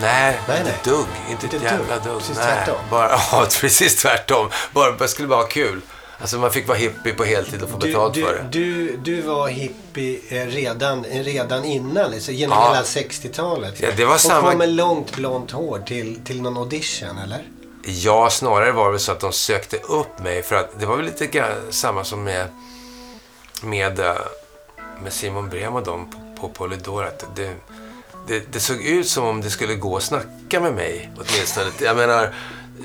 Nej, 0.00 0.38
Nej, 0.48 0.58
inte 0.58 0.70
nej. 0.70 0.74
ett 0.78 0.84
dugg. 0.84 1.06
Inte 1.30 1.46
ett 1.46 1.52
Inte 1.52 1.56
ett 1.66 1.72
jävla 1.72 1.94
dugg. 1.94 2.04
dugg. 2.04 2.18
Precis 2.18 2.36
nej, 2.36 2.46
tvärtom. 2.56 2.80
Bara, 2.90 3.10
ja, 3.32 3.46
precis 3.60 3.96
tvärtom. 3.96 4.50
Bara, 4.72 4.90
det 4.92 5.08
skulle 5.08 5.28
bara 5.28 5.36
vara 5.38 5.48
kul. 5.48 5.80
Alltså 6.20 6.38
man 6.38 6.50
fick 6.50 6.68
vara 6.68 6.78
hippie 6.78 7.12
på 7.14 7.24
heltid 7.24 7.62
och 7.62 7.70
få 7.70 7.78
Du, 7.78 7.86
betalt 7.88 8.14
du, 8.14 8.22
för 8.22 8.34
det. 8.34 8.44
du, 8.50 8.96
du 8.96 9.20
var 9.20 9.48
hippie 9.48 10.20
eh, 10.28 10.46
redan, 10.46 11.04
redan 11.04 11.64
innan, 11.64 12.10
liksom, 12.10 12.34
genom 12.34 12.58
Ja. 12.58 12.68
hela 12.68 12.82
60-talet. 12.82 13.74
Ja, 13.80 13.88
det 13.96 14.04
var 14.04 14.14
och 14.14 14.20
samma- 14.20 14.48
kom 14.50 14.58
med 14.58 14.68
långt 14.68 15.16
blont 15.16 15.50
hår 15.50 15.78
till, 15.86 16.20
till 16.24 16.42
någon 16.42 16.56
audition, 16.56 17.18
eller? 17.18 17.42
Ja, 17.86 18.30
snarare 18.30 18.72
var 18.72 18.92
det 18.92 18.98
så 18.98 19.12
att 19.12 19.20
de 19.20 19.32
sökte 19.32 19.76
upp 19.76 20.18
mig 20.18 20.42
för 20.42 20.56
att 20.56 20.80
det 20.80 20.86
var 20.86 20.96
väl 20.96 21.04
lite 21.06 21.44
samma 21.70 22.04
som 22.04 22.24
med, 22.24 22.46
med, 23.62 24.00
eh, 24.00 24.12
med 25.02 25.12
Simon 25.12 25.48
Brem 25.48 25.74
och 25.74 25.84
dem 25.84 26.10
på, 26.10 26.40
på 26.40 26.48
Polydor. 26.48 27.04
Att 27.04 27.36
det, 27.36 27.54
det, 28.28 28.52
det 28.52 28.60
såg 28.60 28.82
ut 28.82 29.08
som 29.08 29.24
om 29.24 29.40
det 29.40 29.50
skulle 29.50 29.74
gå 29.74 29.96
att 29.96 30.02
snacka 30.02 30.60
med 30.60 30.74
mig 30.74 31.10
åtminstone. 31.16 31.66
Jag 31.80 31.96
menar, 31.96 32.34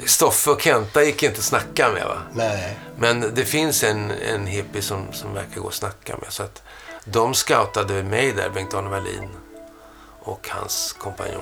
Stoffe 0.05 0.49
och 0.51 0.61
Kenta 0.61 1.03
gick 1.03 1.23
inte 1.23 1.37
att 1.37 1.43
snacka 1.43 1.89
med 1.93 2.05
va? 2.05 2.17
Nej. 2.33 2.77
Men 2.97 3.31
det 3.35 3.45
finns 3.45 3.83
en, 3.83 4.11
en 4.11 4.47
hippie 4.47 4.81
som, 4.81 5.13
som 5.13 5.33
verkar 5.33 5.61
gå 5.61 5.67
att 5.67 5.73
snacka 5.73 6.17
med. 6.21 6.33
Så 6.33 6.43
att 6.43 6.63
de 7.05 7.33
scoutade 7.33 8.03
mig 8.03 8.31
där, 8.31 8.49
Bengt-Arne 8.49 8.89
Wallin 8.89 9.29
och 10.19 10.49
hans 10.49 10.95
kompanjon. 10.99 11.41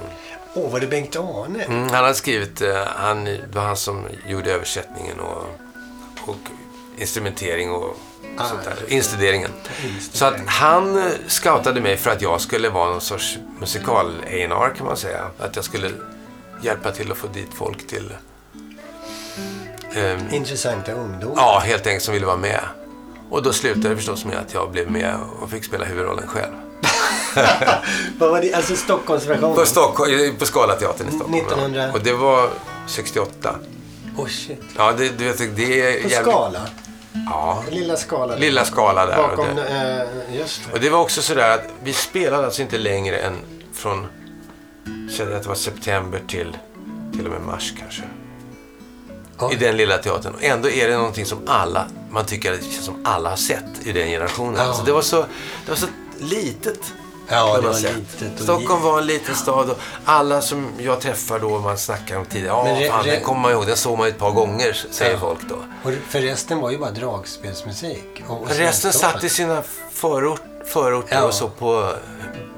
Åh, 0.53 0.71
var 0.71 0.79
det 0.79 0.87
Bengt-Arne? 0.87 1.63
Mm, 1.63 1.83
han 1.83 2.03
hade 2.03 2.13
skrivit, 2.13 2.61
eh, 2.61 2.83
han, 2.85 3.23
det 3.23 3.55
var 3.55 3.61
han 3.61 3.77
som 3.77 4.03
gjorde 4.27 4.53
översättningen 4.53 5.19
och, 5.19 5.43
och 6.27 6.37
instrumentering 6.97 7.71
och 7.71 7.97
Ah, 8.37 8.49
sånt 8.49 8.63
där. 8.63 8.75
Instuderingen. 8.93 9.51
Så 10.13 10.25
att 10.25 10.35
han 10.47 10.97
eh, 10.97 11.11
scoutade 11.27 11.81
mig 11.81 11.97
för 11.97 12.11
att 12.11 12.21
jag 12.21 12.41
skulle 12.41 12.69
vara 12.69 12.89
någon 12.89 13.01
sorts 13.01 13.37
musikal 13.59 14.13
A&R 14.25 14.73
kan 14.77 14.85
man 14.85 14.97
säga. 14.97 15.27
Att 15.39 15.55
jag 15.55 15.65
skulle 15.65 15.91
hjälpa 16.61 16.91
till 16.91 17.11
att 17.11 17.17
få 17.17 17.27
dit 17.27 17.49
folk 17.53 17.87
till 17.87 18.13
ehm, 19.95 20.19
Intressanta 20.31 20.91
ungdomar. 20.91 21.35
Ja, 21.37 21.61
helt 21.65 21.87
enkelt 21.87 22.03
som 22.03 22.13
ville 22.13 22.25
vara 22.25 22.37
med. 22.37 22.61
Och 23.29 23.43
då 23.43 23.53
slutade 23.53 23.89
det 23.89 23.95
förstås 23.95 24.25
med 24.25 24.37
att 24.37 24.53
jag 24.53 24.71
blev 24.71 24.91
med 24.91 25.15
och 25.41 25.49
fick 25.49 25.65
spela 25.65 25.85
huvudrollen 25.85 26.27
själv. 26.27 26.53
Vad 28.17 28.31
var 28.31 28.41
det? 28.41 28.53
Alltså 28.53 28.75
Stockholmsversionen? 28.75 29.55
På, 29.55 29.65
Stockholm, 29.65 30.35
på 30.39 30.45
Scalateatern 30.45 31.07
i 31.07 31.11
Stockholm. 31.11 31.33
ja. 31.35 31.41
1900. 31.41 31.91
Och 31.93 31.99
det 32.03 32.13
var 32.13 32.49
68. 32.87 33.55
Oh 34.17 34.27
shit. 34.27 34.61
Ja, 34.77 34.93
det, 34.97 35.09
du 35.17 35.25
vet, 35.25 35.37
det 35.55 35.81
är 35.81 36.01
På 36.01 36.09
jävligt... 36.09 36.13
Skala? 36.13 36.61
Ja, 37.25 37.63
Lilla 37.69 37.95
Skala? 37.97 38.33
där. 38.33 38.39
lilla 38.39 38.65
skala 38.65 39.05
där. 39.05 39.19
Och 39.19 39.37
Bakom, 39.37 39.55
det, 39.55 40.07
eh, 40.29 40.37
just 40.39 40.61
det. 40.67 40.73
och 40.73 40.79
det 40.79 40.89
var 40.89 40.99
också 40.99 41.21
sådär 41.21 41.53
att 41.53 41.63
vi 41.83 41.93
spelade 41.93 42.45
alltså 42.45 42.61
inte 42.61 42.77
längre 42.77 43.17
än 43.17 43.37
från, 43.73 44.07
säg 45.17 45.33
att 45.35 45.43
det 45.43 45.49
var 45.49 45.55
september 45.55 46.21
till 46.27 46.57
till 47.13 47.25
och 47.25 47.31
med 47.31 47.41
mars 47.41 47.73
kanske. 47.79 48.03
Oj. 49.39 49.53
I 49.53 49.57
den 49.57 49.77
lilla 49.77 49.97
teatern. 49.97 50.33
Och 50.33 50.43
ändå 50.43 50.69
är 50.69 50.87
det 50.87 50.97
någonting 50.97 51.25
som 51.25 51.39
alla, 51.47 51.87
man 52.11 52.25
tycker 52.25 52.53
att 52.53 52.59
det 52.59 52.65
känns 52.65 52.85
som 52.85 53.05
alla 53.05 53.29
har 53.29 53.37
sett 53.37 53.63
i 53.87 53.91
den 53.91 54.07
generationen. 54.07 54.55
Ja. 54.55 54.63
Alltså 54.63 54.83
det, 54.83 54.91
var 54.91 55.01
så, 55.01 55.25
det 55.65 55.69
var 55.71 55.75
så 55.75 55.87
litet. 56.19 56.93
Ja, 57.29 57.57
det 57.61 57.67
var 57.67 57.73
sätt. 57.73 57.95
litet 58.19 58.43
Stockholm 58.43 58.81
var 58.81 58.99
en 58.99 59.05
liten 59.05 59.35
stad 59.35 59.69
och 59.69 59.77
alla 60.05 60.41
som 60.41 60.67
jag 60.79 61.01
träffar 61.01 61.39
då, 61.39 61.59
man 61.59 61.77
snackar 61.77 62.17
om 62.17 62.25
tidigare, 62.25 62.69
ja 62.69 62.75
re- 62.75 62.89
fan, 62.89 63.03
re- 63.05 63.11
den 63.11 63.23
kommer 63.23 63.41
man 63.41 63.51
ihåg, 63.51 63.67
den 63.67 63.77
såg 63.77 63.97
man 63.97 64.07
ju 64.07 64.11
ett 64.13 64.19
par 64.19 64.31
gånger, 64.31 64.73
säger 64.91 65.11
Ja. 65.13 65.19
folk 65.19 65.39
då. 65.49 65.55
Och 65.83 65.91
för 66.09 66.21
resten 66.21 66.59
var 66.59 66.71
ju 66.71 66.77
bara 66.77 66.91
dragspelsmusik. 66.91 68.23
Och, 68.27 68.41
och 68.41 68.49
Resten 68.49 68.93
satt 68.93 69.23
i 69.23 69.29
sina 69.29 69.63
förort, 69.91 70.41
förorter 70.65 71.15
Ja. 71.15 71.23
och 71.23 71.33
så 71.33 71.47
på 71.49 71.91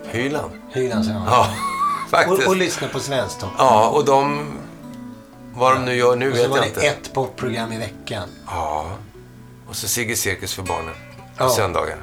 Hyland. 0.07 0.51
Hylands 0.73 1.07
ja. 1.07 1.23
Ja, 1.27 1.47
faktiskt. 2.09 2.41
och, 2.41 2.47
och 2.47 2.55
lyssna 2.55 2.87
på 2.87 2.99
Svensktoppen. 2.99 3.55
Ja, 3.57 3.87
och 3.89 4.05
de... 4.05 4.47
Vad 5.53 5.73
de 5.75 5.85
nu 5.85 5.95
gör 5.95 6.15
nu 6.15 6.31
Och 6.31 6.35
så 6.37 6.41
vet 6.41 6.49
var 6.51 6.57
jag 6.57 6.65
det 6.65 6.69
inte. 6.69 6.81
ett 6.87 7.13
popprogram 7.13 7.71
i 7.71 7.77
veckan. 7.77 8.29
Ja. 8.47 8.85
Och 9.69 9.75
så 9.75 9.87
Sigge 9.87 10.15
Cirkus 10.15 10.53
för 10.53 10.63
barnen. 10.63 10.93
På 11.37 11.43
Ja. 11.43 11.49
söndagar. 11.49 11.97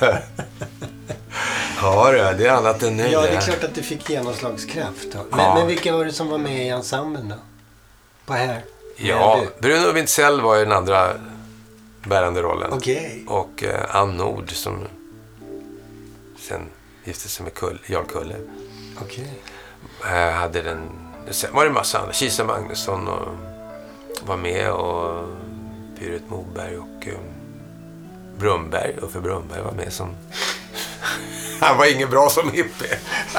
ja, 1.82 2.10
det 2.12 2.20
är- 2.20 2.34
det 2.34 2.46
är 2.46 2.50
annat 2.52 2.82
än 2.82 2.96
nu. 2.96 3.08
Ja, 3.08 3.20
det 3.22 3.28
är 3.28 3.40
klart 3.40 3.64
att 3.64 3.74
det 3.74 3.82
fick 3.82 4.10
genomslagskraft. 4.10 5.06
Men, 5.30 5.40
Ja. 5.40 5.54
men 5.54 5.66
vilka 5.66 5.92
var 5.96 6.04
det 6.04 6.12
som 6.12 6.28
var 6.28 6.38
med 6.38 6.66
i 6.66 6.68
ensemblen 6.68 7.28
då? 7.28 7.34
På 8.26 8.32
här? 8.32 8.64
Ja, 8.96 9.40
du- 9.40 9.68
Bruno 9.68 9.92
Wintzell 9.92 10.40
var 10.40 10.56
ju 10.56 10.64
den 10.64 10.72
andra 10.72 11.12
bärande 12.06 12.42
rollen. 12.42 12.72
Okej. 12.72 13.24
Och 13.28 13.64
eh, 13.64 13.96
Ann 13.96 14.16
Nord 14.16 14.50
som 14.52 14.78
sen 16.38 16.60
gifte 17.04 17.28
sig 17.28 17.44
med 17.44 17.54
Kull, 17.54 17.78
Jarl 17.86 18.04
Kulle. 18.04 18.36
Okej. 19.02 19.32
Eh, 20.04 20.30
hade 20.32 20.62
den... 20.62 20.90
Sen 21.30 21.50
var 21.54 21.62
det 21.64 21.68
en 21.68 21.74
massa 21.74 21.98
andra. 21.98 22.12
Kisa 22.12 22.44
Magnusson 22.44 23.08
och 23.08 23.28
var 24.26 24.36
med 24.36 24.70
och 24.70 25.24
Pyret 25.98 26.22
Moberg 26.28 26.78
och 26.78 27.06
eh, 27.08 27.14
Brumberg. 28.38 28.96
Uffe 29.02 29.20
Brumberg 29.20 29.62
var 29.62 29.72
med 29.72 29.92
som... 29.92 30.08
Han 31.60 31.78
var 31.78 31.94
ingen 31.94 32.10
bra 32.10 32.28
som 32.30 32.50
hippie. 32.50 32.98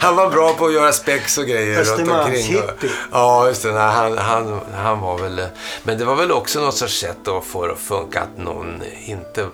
han 0.00 0.16
var 0.16 0.30
bra 0.30 0.54
på 0.54 0.66
att 0.66 0.72
göra 0.72 0.92
spex 0.92 1.38
och 1.38 1.44
grejer 1.44 1.84
runt 1.84 1.88
omkring. 1.88 2.08
Östermalmshippie. 2.08 2.90
Ja, 3.12 3.48
just 3.48 3.62
det. 3.62 3.72
Han, 3.72 4.18
han, 4.18 4.60
han 4.74 5.00
var 5.00 5.18
väl... 5.18 5.46
Men 5.82 5.98
det 5.98 6.04
var 6.04 6.16
väl 6.16 6.32
också 6.32 6.60
något 6.60 6.76
sorts 6.76 7.00
sätt 7.00 7.28
att 7.28 7.44
få 7.44 7.66
det 7.66 7.72
att 7.72 7.78
funka 7.78 8.20
att 8.20 8.38
någon 8.38 8.82
inte... 9.04 9.48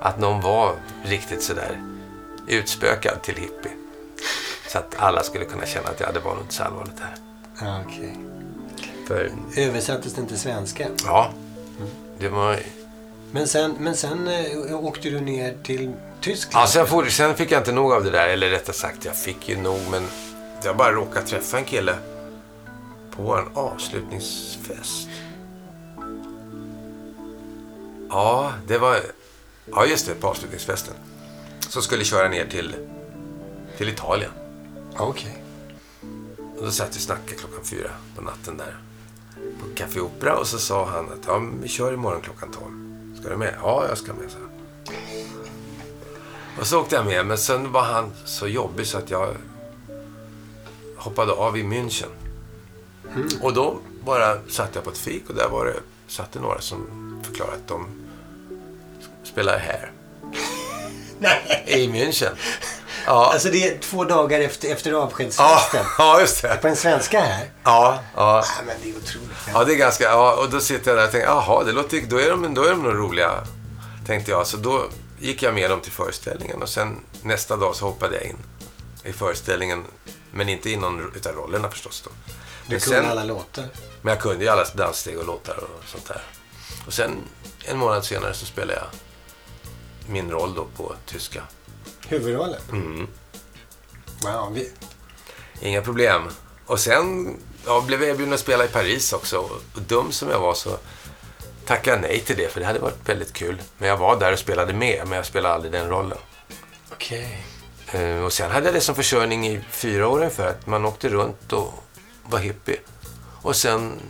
Att 0.00 0.18
någon 0.18 0.40
var 0.40 0.72
riktigt 1.04 1.42
sådär 1.42 1.80
utspökad 2.46 3.22
till 3.22 3.34
hippie. 3.34 3.72
Så 4.68 4.78
att 4.78 4.94
alla 4.98 5.22
skulle 5.22 5.44
kunna 5.44 5.66
känna 5.66 5.88
att 5.88 6.00
ja, 6.00 6.12
det 6.12 6.20
var 6.20 6.34
nog 6.34 6.42
inte 6.42 6.54
så 6.54 6.62
allvarligt 6.62 6.96
det 6.96 7.04
här. 7.60 7.84
Okej. 7.86 8.16
För, 9.06 9.32
Översattes 9.56 10.14
den 10.14 10.26
till 10.26 10.38
svenska? 10.38 10.86
ja, 11.04 11.30
det 12.18 12.28
var... 12.28 12.58
Men 13.32 13.48
sen, 13.48 13.74
men 13.78 13.96
sen 13.96 14.28
eh, 14.28 14.84
åkte 14.84 15.10
du 15.10 15.20
ner 15.20 15.56
till 15.62 15.92
Tyskland? 16.20 16.62
Ja, 16.62 16.66
sen, 16.66 16.86
for, 16.86 17.04
sen 17.04 17.34
fick 17.34 17.50
jag 17.50 17.60
inte 17.60 17.72
nog 17.72 17.92
av 17.92 18.04
det 18.04 18.10
där. 18.10 18.28
Eller 18.28 18.50
rättare 18.50 18.76
sagt, 18.76 19.04
jag 19.04 19.16
fick 19.16 19.48
ju 19.48 19.56
nog. 19.56 19.80
Men 19.90 20.06
jag 20.64 20.76
bara 20.76 20.92
råkade 20.92 21.26
träffa 21.26 21.58
en 21.58 21.64
kille 21.64 21.94
på 23.10 23.22
vår 23.22 23.50
avslutningsfest. 23.54 25.08
Ja, 28.08 28.52
det 28.66 28.78
var... 28.78 29.00
Ja, 29.70 29.86
just 29.86 30.06
det. 30.06 30.14
På 30.14 30.28
avslutningsfesten. 30.28 30.94
Så 31.68 31.82
skulle 31.82 32.04
köra 32.04 32.28
ner 32.28 32.46
till, 32.46 32.74
till 33.78 33.88
Italien. 33.88 34.30
Okej. 34.96 35.42
Och 36.58 36.64
då 36.64 36.70
satt 36.70 36.88
vi 36.96 36.98
och 36.98 37.02
snackade 37.02 37.34
klockan 37.34 37.64
fyra 37.64 37.90
på 38.16 38.22
natten 38.22 38.56
där. 38.56 38.76
på 39.34 39.74
Café 39.74 40.00
Opera 40.00 40.36
och 40.38 40.46
så 40.46 40.58
sa 40.58 40.86
han 40.86 41.04
att 41.04 41.26
ja, 41.26 41.42
vi 41.62 41.68
kör 41.68 41.92
imorgon 41.92 42.20
klockan 42.20 42.50
12. 42.52 42.89
Ska 43.20 43.28
du 43.28 43.36
med? 43.36 43.54
Ja, 43.62 43.86
jag 43.88 43.98
ska 43.98 44.12
med, 44.12 44.30
så. 44.30 44.38
Och 46.60 46.66
så 46.66 46.80
åkte 46.80 46.94
jag 46.94 47.06
med, 47.06 47.26
men 47.26 47.38
sen 47.38 47.72
var 47.72 47.82
han 47.82 48.12
så 48.24 48.48
jobbig 48.48 48.86
så 48.86 48.98
att 48.98 49.10
jag 49.10 49.34
hoppade 50.96 51.32
av 51.32 51.58
i 51.58 51.62
München. 51.62 52.08
Och 53.42 53.54
då 53.54 53.78
bara 54.04 54.38
satt 54.48 54.74
jag 54.74 54.84
på 54.84 54.90
ett 54.90 54.98
fik 54.98 55.28
och 55.28 55.34
där 55.34 55.48
var 55.48 55.64
det, 55.64 55.80
satt 56.06 56.32
det 56.32 56.40
några 56.40 56.60
som 56.60 56.86
förklarade 57.22 57.56
att 57.56 57.68
de 57.68 57.86
spelar 59.22 59.58
här. 59.58 59.92
I 61.66 61.88
München. 61.88 62.32
Ja, 63.10 63.32
Alltså 63.32 63.48
det 63.50 63.68
är 63.68 63.78
två 63.78 64.04
dagar 64.04 64.40
efter, 64.40 64.72
efter 64.72 64.90
ja, 64.90 64.98
avskedsfesten. 64.98 65.84
ja, 65.98 66.20
just 66.20 66.42
det. 66.42 66.56
På 66.62 66.68
en 66.68 66.76
svenska 66.76 67.20
här. 67.20 67.50
Ja, 67.64 67.98
ja. 68.16 68.44
Nej, 68.56 68.66
men 68.66 68.76
det 68.82 68.90
är 68.90 68.96
otroligt. 69.02 69.36
Ja, 69.54 69.64
det 69.64 69.72
är 69.72 69.76
ganska... 69.76 70.04
Ja, 70.04 70.34
och 70.34 70.50
då 70.50 70.60
sitter 70.60 70.90
jag 70.90 70.98
där 70.98 71.04
och 71.04 71.10
tänker, 71.12 71.28
jaha, 71.28 71.64
det 71.64 71.72
låter, 71.72 72.00
då, 72.08 72.20
är 72.20 72.30
de, 72.30 72.54
då 72.54 72.64
är 72.64 72.70
de 72.70 72.82
nog 72.82 72.94
roliga, 72.94 73.30
tänkte 74.06 74.30
jag. 74.30 74.46
Så 74.46 74.56
då 74.56 74.84
gick 75.18 75.42
jag 75.42 75.54
med 75.54 75.70
dem 75.70 75.80
till 75.80 75.92
föreställningen 75.92 76.62
och 76.62 76.68
sen 76.68 77.00
nästa 77.22 77.56
dag 77.56 77.76
så 77.76 77.84
hoppade 77.84 78.16
jag 78.16 78.24
in 78.24 78.36
i 79.04 79.12
föreställningen. 79.12 79.84
Men 80.32 80.48
inte 80.48 80.70
i 80.70 80.76
någon 80.76 81.12
utav 81.16 81.32
rollerna 81.34 81.70
förstås 81.70 82.02
då. 82.04 82.10
Du 82.66 82.72
Men, 82.74 82.80
kunde 82.80 83.00
sen, 83.00 83.10
alla 83.10 83.24
låtar. 83.24 83.64
men 84.02 84.10
jag 84.14 84.22
kunde 84.22 84.44
ju 84.44 84.50
alla 84.50 84.64
danssteg 84.74 85.18
och 85.18 85.26
låtar 85.26 85.56
och 85.56 85.88
sånt 85.88 86.06
där. 86.08 86.22
Och 86.86 86.92
sen 86.92 87.16
en 87.64 87.78
månad 87.78 88.04
senare 88.04 88.34
så 88.34 88.46
spelade 88.46 88.78
jag 88.78 88.86
min 90.12 90.30
roll 90.30 90.54
då 90.54 90.66
på 90.76 90.94
tyska. 91.06 91.42
Huvudrollen. 92.10 92.60
Mm. 92.72 93.06
Wow, 94.22 94.52
vi, 94.54 94.72
Inga 95.60 95.82
problem. 95.82 96.28
Och 96.66 96.80
sen 96.80 97.36
ja, 97.66 97.80
blev 97.86 98.00
jag 98.02 98.10
erbjuden 98.10 98.34
att 98.34 98.40
spela 98.40 98.64
i 98.64 98.68
Paris 98.68 99.12
också. 99.12 99.38
Och 99.38 99.82
dum 99.82 100.12
som 100.12 100.30
jag 100.30 100.40
var 100.40 100.54
så 100.54 100.78
tackade 101.66 101.96
jag 101.96 102.02
nej 102.02 102.20
till 102.20 102.36
det, 102.36 102.52
för 102.52 102.60
det 102.60 102.66
hade 102.66 102.78
varit 102.78 103.08
väldigt 103.08 103.32
kul. 103.32 103.62
Men 103.78 103.88
jag 103.88 103.96
var 103.96 104.16
där 104.20 104.32
och 104.32 104.38
spelade 104.38 104.72
med, 104.72 105.02
men 105.06 105.16
jag 105.16 105.26
spelade 105.26 105.54
aldrig 105.54 105.72
den 105.72 105.88
rollen. 105.88 106.18
Okej. 106.92 107.44
Eh, 107.92 108.24
Och 108.24 108.32
sen 108.32 108.50
hade 108.50 108.66
jag 108.66 108.74
det 108.74 108.80
som 108.80 108.94
försörjning 108.94 109.46
i 109.48 109.60
fyra 109.70 110.08
år 110.08 110.18
ungefär, 110.18 110.46
att 110.48 110.66
man 110.66 110.84
åkte 110.84 111.08
runt 111.08 111.52
och 111.52 111.74
var 112.22 112.38
hippie. 112.38 112.80
Och 113.42 113.56
sen, 113.56 114.00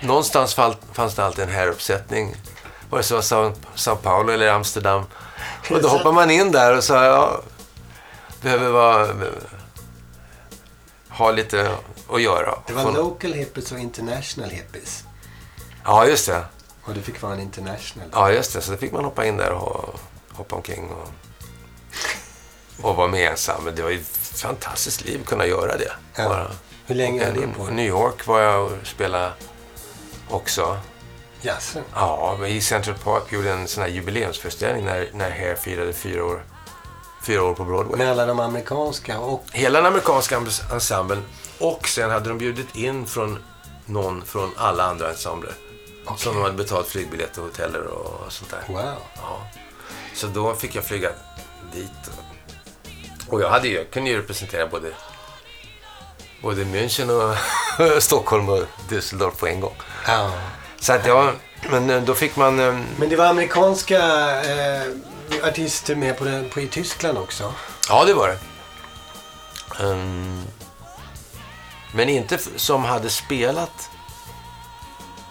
någonstans 0.00 0.54
fanns 0.92 1.14
det 1.14 1.24
alltid 1.24 1.44
en 1.44 1.50
häruppsättning. 1.50 2.34
Vare 2.90 3.02
sig 3.02 3.14
det 3.16 3.34
var 3.34 3.54
Sao 3.74 3.96
Paulo 3.96 4.32
eller 4.32 4.48
Amsterdam. 4.48 5.04
Och 5.70 5.82
då 5.82 5.88
hoppar 5.88 6.12
man 6.12 6.30
in 6.30 6.52
där 6.52 6.76
och 6.76 6.84
sa, 6.84 7.04
ja, 7.04 7.40
behöver 8.42 8.70
vara, 8.70 9.08
ha 11.08 11.30
lite 11.30 11.76
att 12.10 12.22
göra. 12.22 12.58
Det 12.66 12.72
var 12.72 12.92
local 12.92 13.32
hippies 13.32 13.72
och 13.72 13.78
international 13.78 14.50
hippies. 14.50 15.04
Ja, 15.84 16.06
just 16.06 16.26
det. 16.26 16.44
Och 16.84 16.94
du 16.94 17.02
fick 17.02 17.22
vara 17.22 17.32
en 17.32 17.40
international. 17.40 18.08
Ja, 18.12 18.32
just 18.32 18.52
det. 18.52 18.60
Så 18.60 18.72
då 18.72 18.78
fick 18.78 18.92
man 18.92 19.04
hoppa 19.04 19.26
in 19.26 19.36
där 19.36 19.50
och 19.50 20.00
hoppa 20.32 20.56
omkring 20.56 20.90
och, 20.90 21.08
och 22.88 22.96
vara 22.96 23.08
med 23.08 23.30
ensam. 23.30 23.64
Men 23.64 23.74
det 23.74 23.82
var 23.82 23.90
ju 23.90 24.00
ett 24.00 24.16
fantastiskt 24.16 25.04
liv 25.04 25.20
att 25.22 25.28
kunna 25.28 25.46
göra 25.46 25.76
det. 25.76 25.92
Ja. 26.14 26.46
Hur 26.86 26.94
länge 26.94 27.24
höll 27.24 27.34
det 27.34 27.46
på? 27.46 27.64
New 27.64 27.86
York 27.86 28.26
var 28.26 28.40
jag 28.40 28.64
och 28.64 28.72
spelade 28.84 29.32
också. 30.30 30.78
Jaså? 31.42 31.78
Ja, 31.94 32.46
i 32.46 32.60
Central 32.60 32.96
Park 33.04 33.32
gjorde 33.32 33.52
en 33.52 33.68
sån 33.68 33.82
här 33.82 33.90
jubileumsföreställning 33.90 34.84
när, 34.84 35.08
när 35.12 35.30
Hair 35.30 35.54
firade 35.54 35.92
fyra 35.92 36.24
år, 36.24 36.44
fyra 37.26 37.42
år 37.44 37.54
på 37.54 37.64
Broadway. 37.64 37.98
Med 37.98 38.10
alla 38.10 38.26
de 38.26 38.40
amerikanska 38.40 39.18
och... 39.18 39.44
Hela 39.52 39.78
den 39.78 39.86
amerikanska 39.86 40.34
ens- 40.34 40.62
ensemblen. 40.72 41.22
Och 41.58 41.88
sen 41.88 42.10
hade 42.10 42.28
de 42.28 42.38
bjudit 42.38 42.76
in 42.76 43.06
från 43.06 43.38
någon 43.86 44.24
från 44.24 44.50
alla 44.56 44.84
andra 44.84 45.10
ensembler. 45.10 45.52
Som 46.16 46.34
de 46.34 46.42
hade 46.42 46.54
betalt 46.54 46.86
flygbiljetter 46.88 47.40
och 47.40 47.46
hoteller 47.46 47.86
och 47.86 48.32
sånt 48.32 48.50
där. 48.50 48.62
Wow. 48.74 48.94
Ja. 49.16 49.46
Så 50.14 50.26
då 50.26 50.54
fick 50.54 50.74
jag 50.74 50.84
flyga 50.84 51.10
dit. 51.72 51.90
Och 53.28 53.42
jag, 53.42 53.50
hade 53.50 53.68
ju, 53.68 53.74
jag 53.76 53.90
kunde 53.90 54.10
ju 54.10 54.16
representera 54.18 54.66
både, 54.66 54.88
både 56.42 56.64
München 56.64 57.10
och 57.10 58.02
Stockholm 58.02 58.48
och 58.48 58.64
Düsseldorf 58.88 59.30
på 59.40 59.46
en 59.46 59.60
gång. 59.60 59.74
Ja. 60.06 60.30
Så 60.82 60.92
att 60.92 61.06
jag, 61.06 61.34
men 61.70 61.90
eh, 61.90 62.02
då 62.02 62.14
fick 62.14 62.36
man... 62.36 62.60
eh, 62.60 62.78
Men 62.96 63.08
det 63.08 63.16
var 63.16 63.26
amerikanska 63.26 63.98
eh, 64.42 64.82
artister 65.48 65.94
med 65.94 66.18
på, 66.18 66.24
den, 66.24 66.48
på 66.48 66.60
i 66.60 66.68
Tyskland 66.68 67.18
också. 67.18 67.54
Ja, 67.88 68.04
det 68.04 68.14
var 68.14 68.28
det. 68.28 68.38
Ehm, 69.84 70.42
men 71.94 72.08
inte 72.08 72.38
som 72.56 72.84
hade 72.84 73.10
spelat 73.10 73.90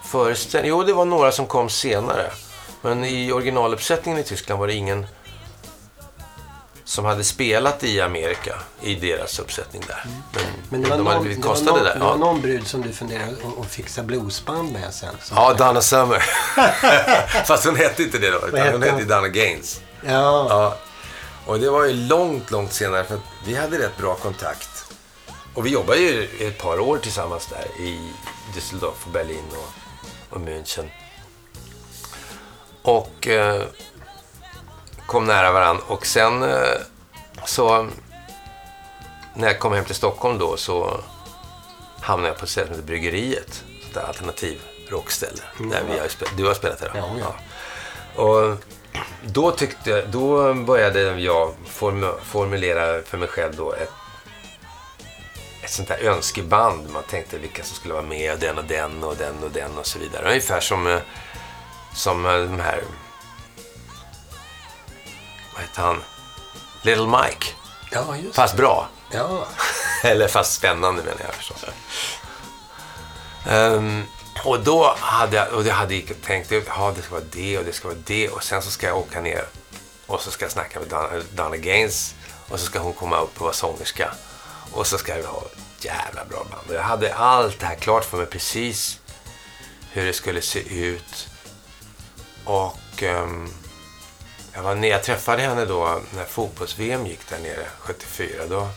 föreställning. 0.05 0.69
Jo, 0.69 0.83
det 0.83 0.93
var 0.93 1.05
några 1.05 1.31
som 1.31 1.47
kom 1.47 1.69
senare. 1.69 2.31
Men 2.81 3.03
i 3.05 3.31
originaluppsättningen 3.31 4.19
i 4.19 4.23
Tyskland 4.23 4.59
var 4.59 4.67
det 4.67 4.73
ingen 4.73 5.07
som 6.91 7.05
hade 7.05 7.23
spelat 7.23 7.83
i 7.83 8.01
Amerika 8.01 8.55
i 8.81 8.95
deras 8.95 9.39
uppsättning 9.39 9.83
där. 9.87 10.03
Men, 10.33 10.43
Men 10.69 10.81
det 10.81 10.89
var, 10.89 10.97
de 10.97 11.03
någon, 11.03 11.13
hade 11.13 11.25
blivit 11.25 11.41
det 11.41 11.47
var, 11.47 11.55
kostade 11.55 11.77
någon, 11.77 11.83
där. 11.85 11.93
det 11.93 11.99
var 11.99 12.09
Ja. 12.09 12.15
någon 12.15 12.41
brud 12.41 12.67
som 12.67 12.81
du 12.81 12.93
funderade 12.93 13.31
att 13.31 13.59
att 13.65 13.71
fixa 13.71 14.03
bluesband 14.03 14.71
med 14.73 14.93
sen. 14.93 15.15
ja, 15.31 15.53
Donna 15.53 15.81
Summer. 15.81 16.19
Fast 17.45 17.65
hon 17.65 17.75
hette 17.75 18.03
inte 18.03 18.17
det 18.17 18.31
då, 18.31 18.37
utan 18.47 18.59
hette 18.59 18.71
hon 18.71 18.83
hette 18.83 19.03
Donna 19.03 19.27
Gaines. 19.27 19.81
ja. 20.05 20.45
Ja. 20.49 20.77
Och 21.45 21.59
det 21.59 21.69
var 21.69 21.85
ju 21.85 21.93
långt, 21.93 22.51
långt 22.51 22.73
senare 22.73 23.03
för 23.03 23.19
vi 23.45 23.55
hade 23.55 23.79
rätt 23.79 23.97
bra 23.97 24.15
kontakt. 24.15 24.69
Och 25.53 25.65
vi 25.65 25.69
jobbade 25.69 25.99
ju 25.99 26.27
ett 26.47 26.57
par 26.57 26.79
år 26.79 26.97
tillsammans 26.97 27.47
där 27.47 27.83
i 27.85 28.11
Düsseldorf 28.55 29.05
och 29.05 29.11
Berlin 29.11 29.43
och, 29.51 30.35
och 30.35 30.41
München. 30.41 30.89
Och 32.81 33.27
eh, 33.27 33.61
kom 35.11 35.25
nära 35.25 35.51
varandra. 35.51 35.83
Och 35.87 36.05
sen 36.05 36.43
eh, 36.43 36.79
så 37.45 37.87
när 39.33 39.47
jag 39.47 39.59
kom 39.59 39.73
hem 39.73 39.85
till 39.85 39.95
Stockholm 39.95 40.37
då 40.37 40.57
så 40.57 40.99
hamnade 42.01 42.29
jag 42.29 42.37
på 42.37 42.43
ett 42.43 42.49
ställe 42.49 42.67
som 42.67 42.75
heter 42.75 42.87
Bryggeriet. 42.87 43.63
Ett 43.89 43.97
alternativ 43.97 44.61
rockställe. 44.89 45.41
Där 45.57 45.83
vi 45.93 45.99
har 45.99 46.07
spelat, 46.07 46.37
du 46.37 46.45
har 46.45 46.53
spelat 46.53 46.79
där? 46.79 46.91
Ja, 46.95 47.09
ja. 47.19 47.35
Och 48.23 48.57
då, 49.23 49.51
tyckte, 49.51 50.05
då 50.05 50.53
började 50.53 51.01
jag 51.01 51.53
form, 51.65 52.05
formulera 52.23 53.01
för 53.01 53.17
mig 53.17 53.27
själv 53.27 53.55
då 53.55 53.73
ett, 53.73 53.91
ett 55.63 55.71
sånt 55.71 55.87
där 55.87 55.99
önskeband. 55.99 56.89
Man 56.89 57.03
tänkte 57.03 57.37
vilka 57.37 57.63
som 57.63 57.75
skulle 57.75 57.93
vara 57.93 58.05
med, 58.05 58.39
den 58.39 58.57
och 58.57 58.65
den 58.65 59.03
och 59.03 59.15
den 59.15 59.43
och 59.43 59.51
den 59.51 59.77
och 59.77 59.85
så 59.85 59.99
vidare. 59.99 60.27
Ungefär 60.27 60.59
som, 60.59 60.87
eh, 60.87 60.99
som 61.93 62.25
eh, 62.25 62.31
de 62.31 62.59
här... 62.59 62.81
Vad 65.61 65.67
heter 65.67 65.81
han? 65.81 66.03
Little 66.81 67.07
Mike. 67.07 67.47
ja, 67.91 68.17
just 68.17 68.35
Fast 68.35 68.55
bra. 68.55 68.87
Ja. 69.11 69.47
Eller 70.03 70.27
fast 70.27 70.53
spännande 70.53 71.03
menar 71.03 71.21
jag 71.25 71.33
förstås. 71.33 71.65
Ehm, 73.47 74.03
och 74.43 74.59
då 74.59 74.95
hade 74.99 75.37
jag, 75.37 75.53
och 75.53 75.63
jag 75.63 75.73
hade 75.73 76.01
tänkt, 76.01 76.51
ja 76.51 76.93
det 76.95 77.01
ska 77.01 77.11
vara 77.11 77.23
det 77.31 77.57
och 77.57 77.65
det 77.65 77.73
ska 77.73 77.87
vara 77.87 77.97
det 78.05 78.29
och 78.29 78.43
sen 78.43 78.61
så 78.61 78.71
ska 78.71 78.87
jag 78.87 78.97
åka 78.97 79.21
ner 79.21 79.45
och 80.07 80.21
så 80.21 80.31
ska 80.31 80.45
jag 80.45 80.51
snacka 80.51 80.79
med 80.79 80.89
Donna, 80.89 81.09
Donna 81.31 81.57
Gaines 81.57 82.15
och 82.49 82.59
så 82.59 82.65
ska 82.65 82.79
hon 82.79 82.93
komma 82.93 83.19
upp 83.19 83.35
och 83.35 83.41
vara 83.41 83.53
sångerska. 83.53 84.13
Och 84.71 84.87
så 84.87 84.97
ska 84.97 85.15
vi 85.15 85.23
ha 85.23 85.41
ett 85.77 85.85
jävla 85.85 86.25
bra 86.25 86.45
band. 86.51 86.69
Och 86.69 86.75
jag 86.75 86.83
hade 86.83 87.15
allt 87.15 87.59
det 87.59 87.65
här 87.65 87.75
klart 87.75 88.05
för 88.05 88.17
mig 88.17 88.25
precis 88.25 88.99
hur 89.91 90.05
det 90.05 90.13
skulle 90.13 90.41
se 90.41 90.59
ut. 90.59 91.27
Och 92.45 93.03
ehm, 93.03 93.53
jag, 94.53 94.63
var, 94.63 94.75
jag 94.75 95.03
träffade 95.03 95.41
henne 95.41 95.65
då 95.65 95.99
när 96.15 96.25
fotbolls-VM 96.25 97.05
gick 97.05 97.29
där 97.29 97.39
nere 97.39 97.65
74. 97.79 98.45
Då, 98.49 98.67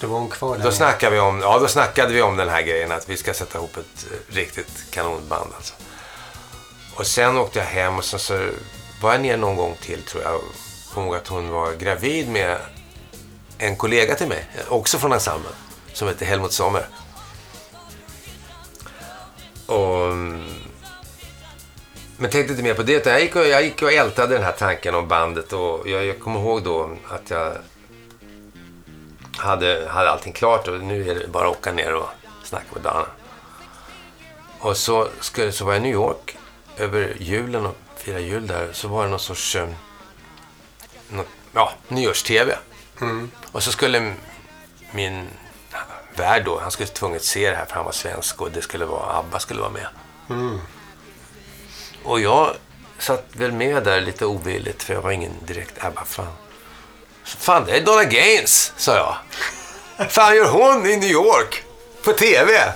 Då 0.00 0.06
var 0.06 0.18
hon 0.18 0.28
kvar 0.28 0.56
där. 0.56 0.64
då 0.64 0.70
snackade, 0.72 1.14
vi 1.14 1.20
om, 1.20 1.40
ja, 1.40 1.58
då 1.58 1.68
snackade 1.68 2.12
vi 2.14 2.22
om 2.22 2.36
den 2.36 2.48
här 2.48 2.62
grejen 2.62 2.92
att 2.92 3.08
vi 3.08 3.16
ska 3.16 3.34
sätta 3.34 3.58
ihop 3.58 3.76
ett 3.76 4.06
eh, 4.12 4.34
riktigt 4.34 4.90
kanonband. 4.90 5.50
Alltså. 5.56 5.74
Och 6.96 7.06
sen 7.06 7.36
åkte 7.38 7.58
jag 7.58 7.66
hem 7.66 7.98
och 7.98 8.04
sen 8.04 8.20
så 8.20 8.48
var 9.02 9.12
jag 9.12 9.20
ner 9.20 9.36
någon 9.36 9.56
gång 9.56 9.76
till 9.82 10.02
tror 10.02 10.22
jag. 10.22 10.34
och 10.34 10.42
Kom 10.94 11.04
ihåg 11.04 11.14
att 11.16 11.28
hon 11.28 11.48
var 11.48 11.72
gravid 11.72 12.28
med 12.28 12.58
en 13.58 13.76
kollega 13.76 14.14
till 14.14 14.28
mig, 14.28 14.46
också 14.68 14.98
från 14.98 15.12
ensemblen, 15.12 15.52
som 15.92 16.08
heter 16.08 16.26
Helmut 16.26 16.52
Sommer. 16.52 16.86
Och, 19.66 20.04
mm, 20.04 20.59
men 22.20 22.30
tänkte 22.30 22.52
inte 22.52 22.62
mer 22.62 22.74
på 22.74 22.82
det. 22.82 23.06
Jag 23.06 23.20
gick, 23.20 23.36
och, 23.36 23.46
jag 23.46 23.64
gick 23.64 23.82
och 23.82 23.92
ältade 23.92 24.34
den 24.34 24.44
här 24.44 24.52
tanken 24.52 24.94
om 24.94 25.08
bandet 25.08 25.52
och 25.52 25.88
jag, 25.88 26.06
jag 26.06 26.20
kommer 26.20 26.40
ihåg 26.40 26.62
då 26.62 26.96
att 27.08 27.30
jag 27.30 27.52
hade, 29.36 29.88
hade 29.90 30.10
allting 30.10 30.32
klart 30.32 30.68
och 30.68 30.80
nu 30.80 31.10
är 31.10 31.14
det 31.14 31.28
bara 31.28 31.48
att 31.48 31.56
åka 31.56 31.72
ner 31.72 31.94
och 31.94 32.08
snacka 32.44 32.66
med 32.72 32.82
Dana. 32.82 33.06
Och 34.58 34.76
så, 34.76 35.08
skulle, 35.20 35.52
så 35.52 35.64
var 35.64 35.72
jag 35.72 35.80
i 35.80 35.82
New 35.82 35.92
York 35.92 36.36
över 36.76 37.16
julen 37.18 37.66
och 37.66 37.76
firade 37.96 38.22
jul 38.22 38.46
där. 38.46 38.68
Så 38.72 38.88
var 38.88 39.04
det 39.04 39.10
någon 39.10 39.20
sorts 39.20 39.56
eh, 39.56 39.68
något, 41.08 41.26
ja, 41.52 41.72
nyårs-tv. 41.88 42.56
Och 43.52 43.62
så 43.62 43.72
skulle 43.72 44.14
min 44.92 45.28
Berg 46.16 46.42
då, 46.44 46.60
han 46.60 46.70
skulle 46.70 46.88
tvunget 46.88 47.24
se 47.24 47.50
det 47.50 47.56
här 47.56 47.64
för 47.64 47.74
han 47.74 47.84
var 47.84 47.92
svensk 47.92 48.40
och 48.40 48.50
det 48.50 48.62
skulle 48.62 48.84
vara, 48.84 49.18
ABBA 49.18 49.38
skulle 49.38 49.60
vara 49.60 49.70
med. 49.70 49.86
Och 52.04 52.20
jag 52.20 52.54
satt 52.98 53.24
väl 53.32 53.52
med 53.52 53.84
där 53.84 54.00
lite 54.00 54.26
ovilligt 54.26 54.82
för 54.82 54.94
jag 54.94 55.02
var 55.02 55.10
ingen 55.10 55.32
direkt 55.46 55.84
ABBA-fan. 55.84 56.32
Fan, 57.24 57.64
det 57.64 57.76
är 57.76 57.84
Donna 57.84 58.04
Gaines, 58.04 58.72
sa 58.76 58.94
jag. 58.96 59.16
Fan 60.10 60.36
gör 60.36 60.48
hon 60.48 60.86
i 60.86 60.96
New 60.96 61.10
York? 61.10 61.64
På 62.04 62.12
TV? 62.12 62.72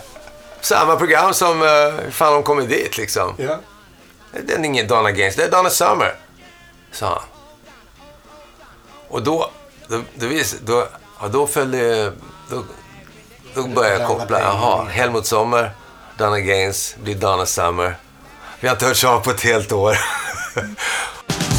Samma 0.60 0.96
program 0.96 1.34
som, 1.34 1.62
uh, 1.62 2.10
fan 2.10 2.34
hon 2.34 2.42
kommer 2.42 2.62
dit 2.62 2.96
liksom. 2.96 3.34
Ja. 3.38 3.58
Det 4.46 4.52
är 4.52 4.64
ingen 4.64 4.86
Donna 4.88 5.12
Gaines, 5.12 5.36
det 5.36 5.44
är 5.44 5.50
Donna 5.50 5.70
Summer. 5.70 6.14
Sa 6.92 7.06
han. 7.06 7.22
Och 9.08 9.22
då, 9.22 9.50
då, 9.88 10.02
då, 10.14 10.26
vis, 10.26 10.56
då, 10.60 10.88
ja, 11.20 11.28
då 11.28 11.46
följde, 11.46 12.12
då, 12.50 12.64
då 13.54 13.62
började 13.62 13.98
jag 13.98 14.08
koppla. 14.08 14.40
Jaha. 14.40 14.84
Helmut 14.84 15.26
Sommer, 15.26 15.70
Donna 16.18 16.40
Gaines, 16.40 16.96
blir 16.96 17.14
Donna 17.14 17.46
Summer. 17.46 17.96
Vi 18.60 18.68
har 18.68 18.74
inte 18.74 18.86
hört 18.86 19.04
av 19.04 19.20
på 19.20 19.30
ett 19.30 19.40
helt 19.40 19.72
år. 19.72 19.98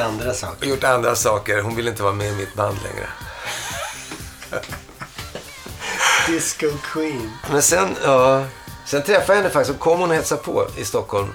andra 0.00 0.34
saker. 0.34 0.66
gjort 0.66 0.84
andra 0.84 1.16
saker. 1.16 1.62
Hon 1.62 1.76
vill 1.76 1.88
inte 1.88 2.02
vara 2.02 2.12
med 2.12 2.32
i 2.32 2.36
mitt 2.36 2.54
band 2.54 2.78
längre. 2.82 3.08
Disco 6.26 6.66
Queen. 6.82 7.30
Men 7.50 7.62
sen, 7.62 7.96
ja, 8.04 8.44
sen 8.86 9.02
träffade 9.02 9.32
jag 9.32 9.36
henne 9.36 9.50
faktiskt 9.50 9.76
och 9.76 9.80
kom 9.82 10.00
hon 10.00 10.10
och 10.10 10.16
hälsade 10.16 10.42
på 10.42 10.66
i 10.76 10.84
Stockholm 10.84 11.28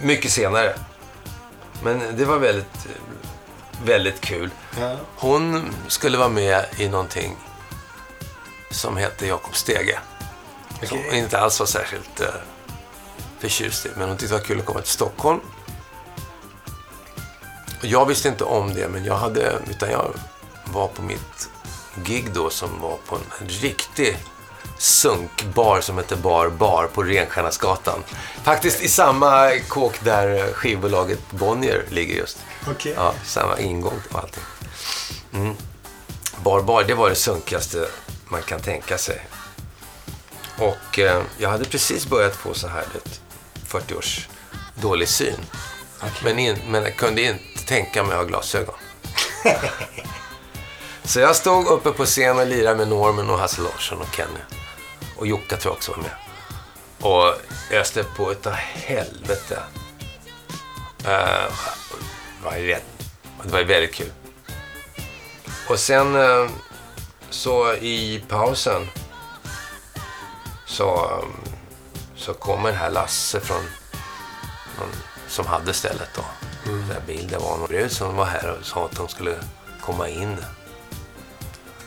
mycket 0.00 0.32
senare. 0.32 0.74
Men 1.82 2.16
det 2.16 2.24
var 2.24 2.38
väldigt, 2.38 2.86
väldigt 3.84 4.20
kul. 4.20 4.50
Hon 5.16 5.74
skulle 5.88 6.18
vara 6.18 6.28
med 6.28 6.64
i 6.76 6.88
någonting 6.88 7.36
som 8.70 8.96
hette 8.96 9.26
Jakob 9.26 9.56
Stege. 9.56 9.98
Som 10.82 10.98
hon 10.98 11.14
inte 11.14 11.38
alls 11.38 11.60
var 11.60 11.66
särskilt 11.66 12.20
uh, 12.20 12.26
förtjust 13.38 13.86
i. 13.86 13.88
Men 13.96 14.08
hon 14.08 14.18
tyckte 14.18 14.34
det 14.34 14.38
var 14.38 14.46
kul 14.46 14.58
att 14.58 14.64
komma 14.64 14.80
till 14.80 14.90
Stockholm. 14.92 15.40
Jag 17.80 18.06
visste 18.06 18.28
inte 18.28 18.44
om 18.44 18.74
det, 18.74 18.88
men 18.88 19.04
jag 19.04 19.16
hade, 19.16 19.58
utan 19.70 19.90
jag 19.90 20.14
var 20.64 20.88
på 20.88 21.02
mitt 21.02 21.48
gig 22.04 22.32
då 22.32 22.50
som 22.50 22.80
var 22.80 22.96
på 23.06 23.16
en 23.16 23.48
riktig 23.48 24.18
sunkbar 24.78 25.80
som 25.80 25.96
hette 25.96 26.16
Bar 26.16 26.48
Bar 26.48 26.88
på 26.94 27.02
Renstjärnasgatan. 27.02 28.02
Faktiskt 28.42 28.82
i 28.82 28.88
samma 28.88 29.50
kåk 29.68 30.00
där 30.04 30.52
skivbolaget 30.52 31.30
Bonnier 31.30 31.84
ligger 31.90 32.14
just. 32.16 32.38
Okej. 32.70 32.92
Ja, 32.96 33.14
samma 33.24 33.58
ingång 33.58 34.00
och 34.12 34.18
allting. 34.18 34.42
Mm. 35.32 35.54
Bar 36.42 36.62
Bar, 36.62 36.84
det 36.84 36.94
var 36.94 37.08
det 37.08 37.16
sunkigaste 37.16 37.88
man 38.28 38.42
kan 38.42 38.60
tänka 38.60 38.98
sig. 38.98 39.26
Och 40.58 40.98
eh, 40.98 41.22
jag 41.38 41.50
hade 41.50 41.64
precis 41.64 42.06
börjat 42.06 42.36
få 42.36 42.54
så 42.54 42.68
här 42.68 42.82
ett 42.82 43.20
40 43.66 43.94
års 43.94 44.28
dålig 44.74 45.08
syn. 45.08 45.40
Men, 46.24 46.38
in, 46.38 46.56
men 46.68 46.82
jag 46.82 46.96
kunde 46.96 47.22
inte 47.22 47.44
tänka 47.68 48.02
mig 48.02 48.12
att 48.12 48.18
ha 48.18 48.24
glasögon. 48.24 48.74
så 51.04 51.20
jag 51.20 51.36
stod 51.36 51.66
uppe 51.66 51.90
på 51.90 52.04
scenen 52.04 52.38
och 52.38 52.46
lirade 52.46 52.76
med 52.76 52.88
Norman 52.88 53.30
och 53.30 53.38
Hasse 53.38 53.62
Larsson 53.62 53.98
och 53.98 54.14
Kenny. 54.16 54.40
Och 55.16 55.26
Jocka 55.26 55.56
tror 55.56 55.72
jag 55.72 55.76
också 55.76 55.92
var 55.92 55.98
med. 55.98 56.10
Och 57.00 57.34
öste 57.72 58.04
på 58.04 58.32
utav 58.32 58.52
helvete. 58.52 59.62
Uh, 61.04 61.52
var 62.44 62.52
rädd. 62.52 62.82
Det 63.42 63.52
var 63.52 63.62
väldigt 63.62 63.94
kul. 63.94 64.12
Och 65.68 65.78
sen 65.78 66.16
uh, 66.16 66.50
så 67.30 67.74
i 67.74 68.24
pausen 68.28 68.88
så, 70.66 71.10
um, 71.22 71.34
så 72.16 72.34
kommer 72.34 72.72
här 72.72 72.90
Lasse 72.90 73.40
från 73.40 73.62
någon, 74.78 74.92
som 75.28 75.46
hade 75.46 75.72
stället 75.72 76.08
då. 76.14 76.22
Mm. 76.68 76.88
Där 76.88 77.00
bild. 77.06 77.30
det 77.30 77.38
var 77.38 77.56
någon 77.56 77.68
brud 77.68 77.92
som 77.92 78.16
var 78.16 78.24
här 78.24 78.56
och 78.60 78.66
sa 78.66 78.84
att 78.84 78.96
de 78.96 79.08
skulle 79.08 79.34
komma 79.80 80.08
in. 80.08 80.36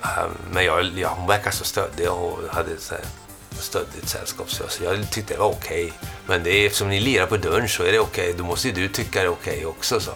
Ehm, 0.04 0.32
men 0.52 0.66
jag, 0.66 0.86
jag, 0.86 1.10
hon 1.10 1.28
verkade 1.28 1.56
så 1.56 1.64
stöddig 1.64 2.10
och 2.10 2.40
hade 2.50 2.78
så 2.78 2.96
här 2.96 3.04
stöddigt 3.52 4.10
sällskap. 4.10 4.52
Så 4.52 4.64
jag 4.84 5.12
tyckte 5.12 5.34
det 5.34 5.40
var 5.40 5.50
okej. 5.50 5.94
Men 6.28 6.44
det 6.44 6.50
är, 6.50 6.66
eftersom 6.66 6.90
ni 6.90 7.00
lirar 7.00 7.26
på 7.26 7.38
dörren 7.38 7.70
så 7.70 7.84
är 7.84 7.92
det 7.92 8.00
okej. 8.00 8.36
Då 8.38 8.44
måste 8.44 8.68
ju 8.68 8.74
du 8.74 8.88
tycka 8.88 9.20
det 9.20 9.26
är 9.26 9.32
okej 9.32 9.66
också. 9.66 10.00
Så. 10.00 10.12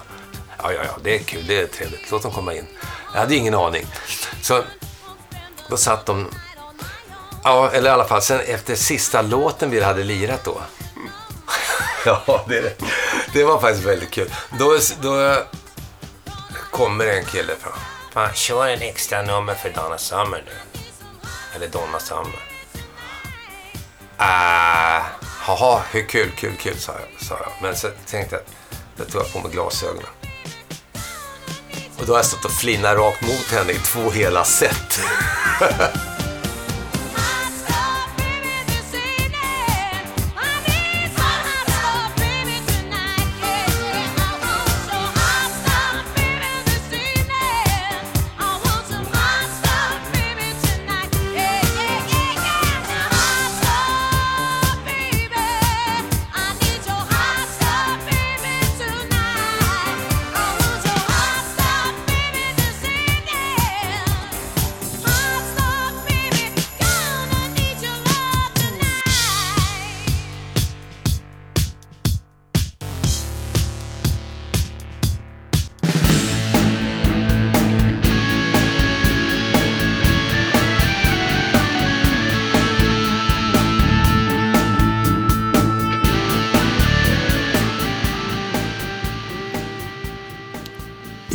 Ja, 0.57 0.73
ja, 0.73 0.83
ja, 0.83 0.97
det 1.03 1.15
är 1.15 1.19
kul. 1.19 1.47
Det 1.47 1.61
är 1.61 1.67
trevligt. 1.67 2.11
Låt 2.11 2.23
dem 2.23 2.31
komma 2.31 2.53
in. 2.53 2.67
Jag 3.13 3.19
hade 3.19 3.35
ingen 3.35 3.53
aning. 3.53 3.85
Så 4.41 4.63
då 5.69 5.77
satt 5.77 6.05
de... 6.05 6.27
Ja, 7.43 7.69
eller 7.71 7.89
i 7.89 7.93
alla 7.93 8.05
fall 8.05 8.21
sen 8.21 8.39
efter 8.39 8.75
sista 8.75 9.21
låten 9.21 9.69
vi 9.69 9.83
hade 9.83 10.03
lirat 10.03 10.43
då. 10.43 10.61
ja, 12.27 12.45
det, 12.47 12.81
det 13.33 13.43
var 13.43 13.61
faktiskt 13.61 13.85
väldigt 13.85 14.11
kul. 14.11 14.33
Då, 14.59 14.77
då 15.01 15.43
kommer 16.71 17.05
en 17.05 17.25
kille 17.25 17.55
fram. 17.55 17.73
Fan, 18.13 18.33
kör 18.33 18.67
en 18.67 18.81
extra 18.81 19.21
nummer 19.21 19.53
för 19.53 19.69
Donna 19.69 19.97
Summer 19.97 20.43
nu. 20.45 20.81
Eller 21.55 21.67
Donna 21.67 21.99
Summer. 21.99 22.39
Ah, 24.17 25.01
Haha, 25.39 25.81
hur 25.91 26.07
kul, 26.07 26.31
kul, 26.37 26.55
kul, 26.59 26.77
sa 26.77 26.91
jag. 26.91 27.27
Sa 27.27 27.35
jag. 27.39 27.51
Men 27.61 27.75
så 27.75 27.87
tänkte 28.05 28.35
jag 28.35 28.41
att 28.41 28.51
då 28.97 29.05
tog 29.05 29.21
jag 29.21 29.33
på 29.33 29.39
mig 29.39 29.51
glasögonen. 29.51 30.09
Och 31.97 32.05
då 32.05 32.13
har 32.13 32.17
jag 32.17 32.25
stått 32.25 32.45
och 32.45 32.51
flinat 32.51 32.97
rakt 32.97 33.21
mot 33.21 33.51
henne 33.51 33.71
i 33.71 33.77
två 33.77 34.11
hela 34.11 34.43
set. 34.43 34.99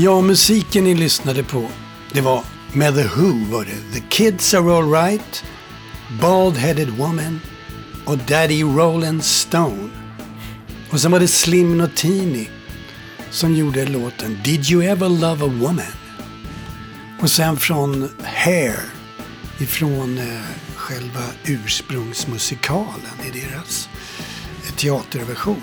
Ja, 0.03 0.21
musiken 0.21 0.85
ni 0.85 0.95
lyssnade 0.95 1.45
på, 1.45 1.69
det 2.13 2.21
var 2.21 2.45
med 2.73 2.95
The 2.95 3.03
Who 3.03 3.45
var 3.51 3.65
det. 3.65 4.01
The 4.01 4.07
Kids 4.09 4.55
Are 4.55 4.77
Alright, 4.77 5.45
Bald 6.21 6.57
Headed 6.57 6.91
Woman 6.91 7.41
och 8.07 8.19
Daddy 8.19 8.63
Rollin' 8.63 9.21
Stone. 9.21 9.89
Och 10.91 11.01
sen 11.01 11.11
var 11.13 11.21
det 11.21 11.29
Slim 11.29 11.79
Notini 11.79 12.49
som 13.31 13.55
gjorde 13.55 13.87
låten 13.87 14.39
Did 14.45 14.71
You 14.71 14.83
Ever 14.83 15.09
Love 15.09 15.45
a 15.45 15.51
Woman? 15.61 15.93
Och 17.21 17.31
sen 17.31 17.57
från 17.57 18.09
Hair, 18.23 18.81
ifrån 19.59 20.19
eh, 20.19 20.25
själva 20.75 21.25
ursprungsmusikalen 21.45 23.21
i 23.27 23.41
deras 23.41 23.89
teaterversion. 24.77 25.63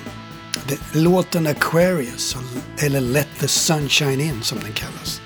Låten 0.94 1.48
Aquarius, 1.48 2.38
eller 2.78 3.02
Let 3.02 3.28
the 3.40 3.48
Sunshine 3.48 4.22
In 4.22 4.44
som 4.44 4.60
den 4.60 4.74
kallas. 4.74 5.22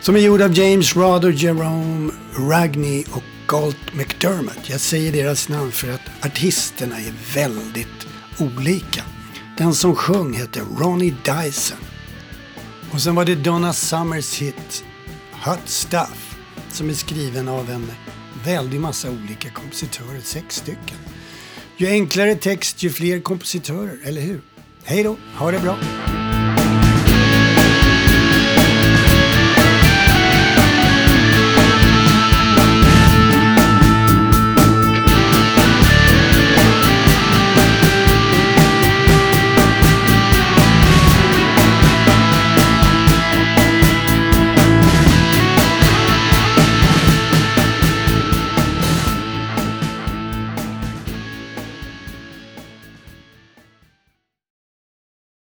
Som 0.00 0.16
är 0.16 0.20
gjord 0.20 0.42
av 0.42 0.58
James 0.58 0.96
Rother, 0.96 1.30
Jerome 1.30 2.12
Ragney 2.38 3.04
och 3.12 3.22
Galt 3.46 3.94
McDermott. 3.94 4.68
Jag 4.70 4.80
säger 4.80 5.12
deras 5.12 5.48
namn 5.48 5.72
för 5.72 5.90
att 5.90 6.26
artisterna 6.26 6.96
är 6.98 7.12
väldigt 7.34 8.06
olika. 8.38 9.04
Den 9.58 9.74
som 9.74 9.94
sjöng 9.94 10.34
hette 10.34 10.60
Ronnie 10.78 11.14
Dyson. 11.24 11.78
Och 12.92 13.02
sen 13.02 13.14
var 13.14 13.24
det 13.24 13.34
Donna 13.34 13.72
Summers 13.72 14.38
hit 14.42 14.84
Hot 15.44 15.68
Stuff 15.68 16.36
som 16.72 16.90
är 16.90 16.94
skriven 16.94 17.48
av 17.48 17.70
en 17.70 17.92
väldig 18.44 18.80
massa 18.80 19.10
olika 19.10 19.50
kompositörer, 19.50 20.20
sex 20.22 20.56
stycken. 20.56 20.96
Ju 21.76 21.86
enklare 21.86 22.34
text, 22.34 22.82
ju 22.82 22.90
fler 22.90 23.20
kompositörer, 23.20 23.98
eller 24.04 24.20
hur? 24.20 24.40
Hej 24.88 25.02
då, 25.02 25.16
ha 25.34 25.50
det 25.50 25.58
bra! 25.58 25.76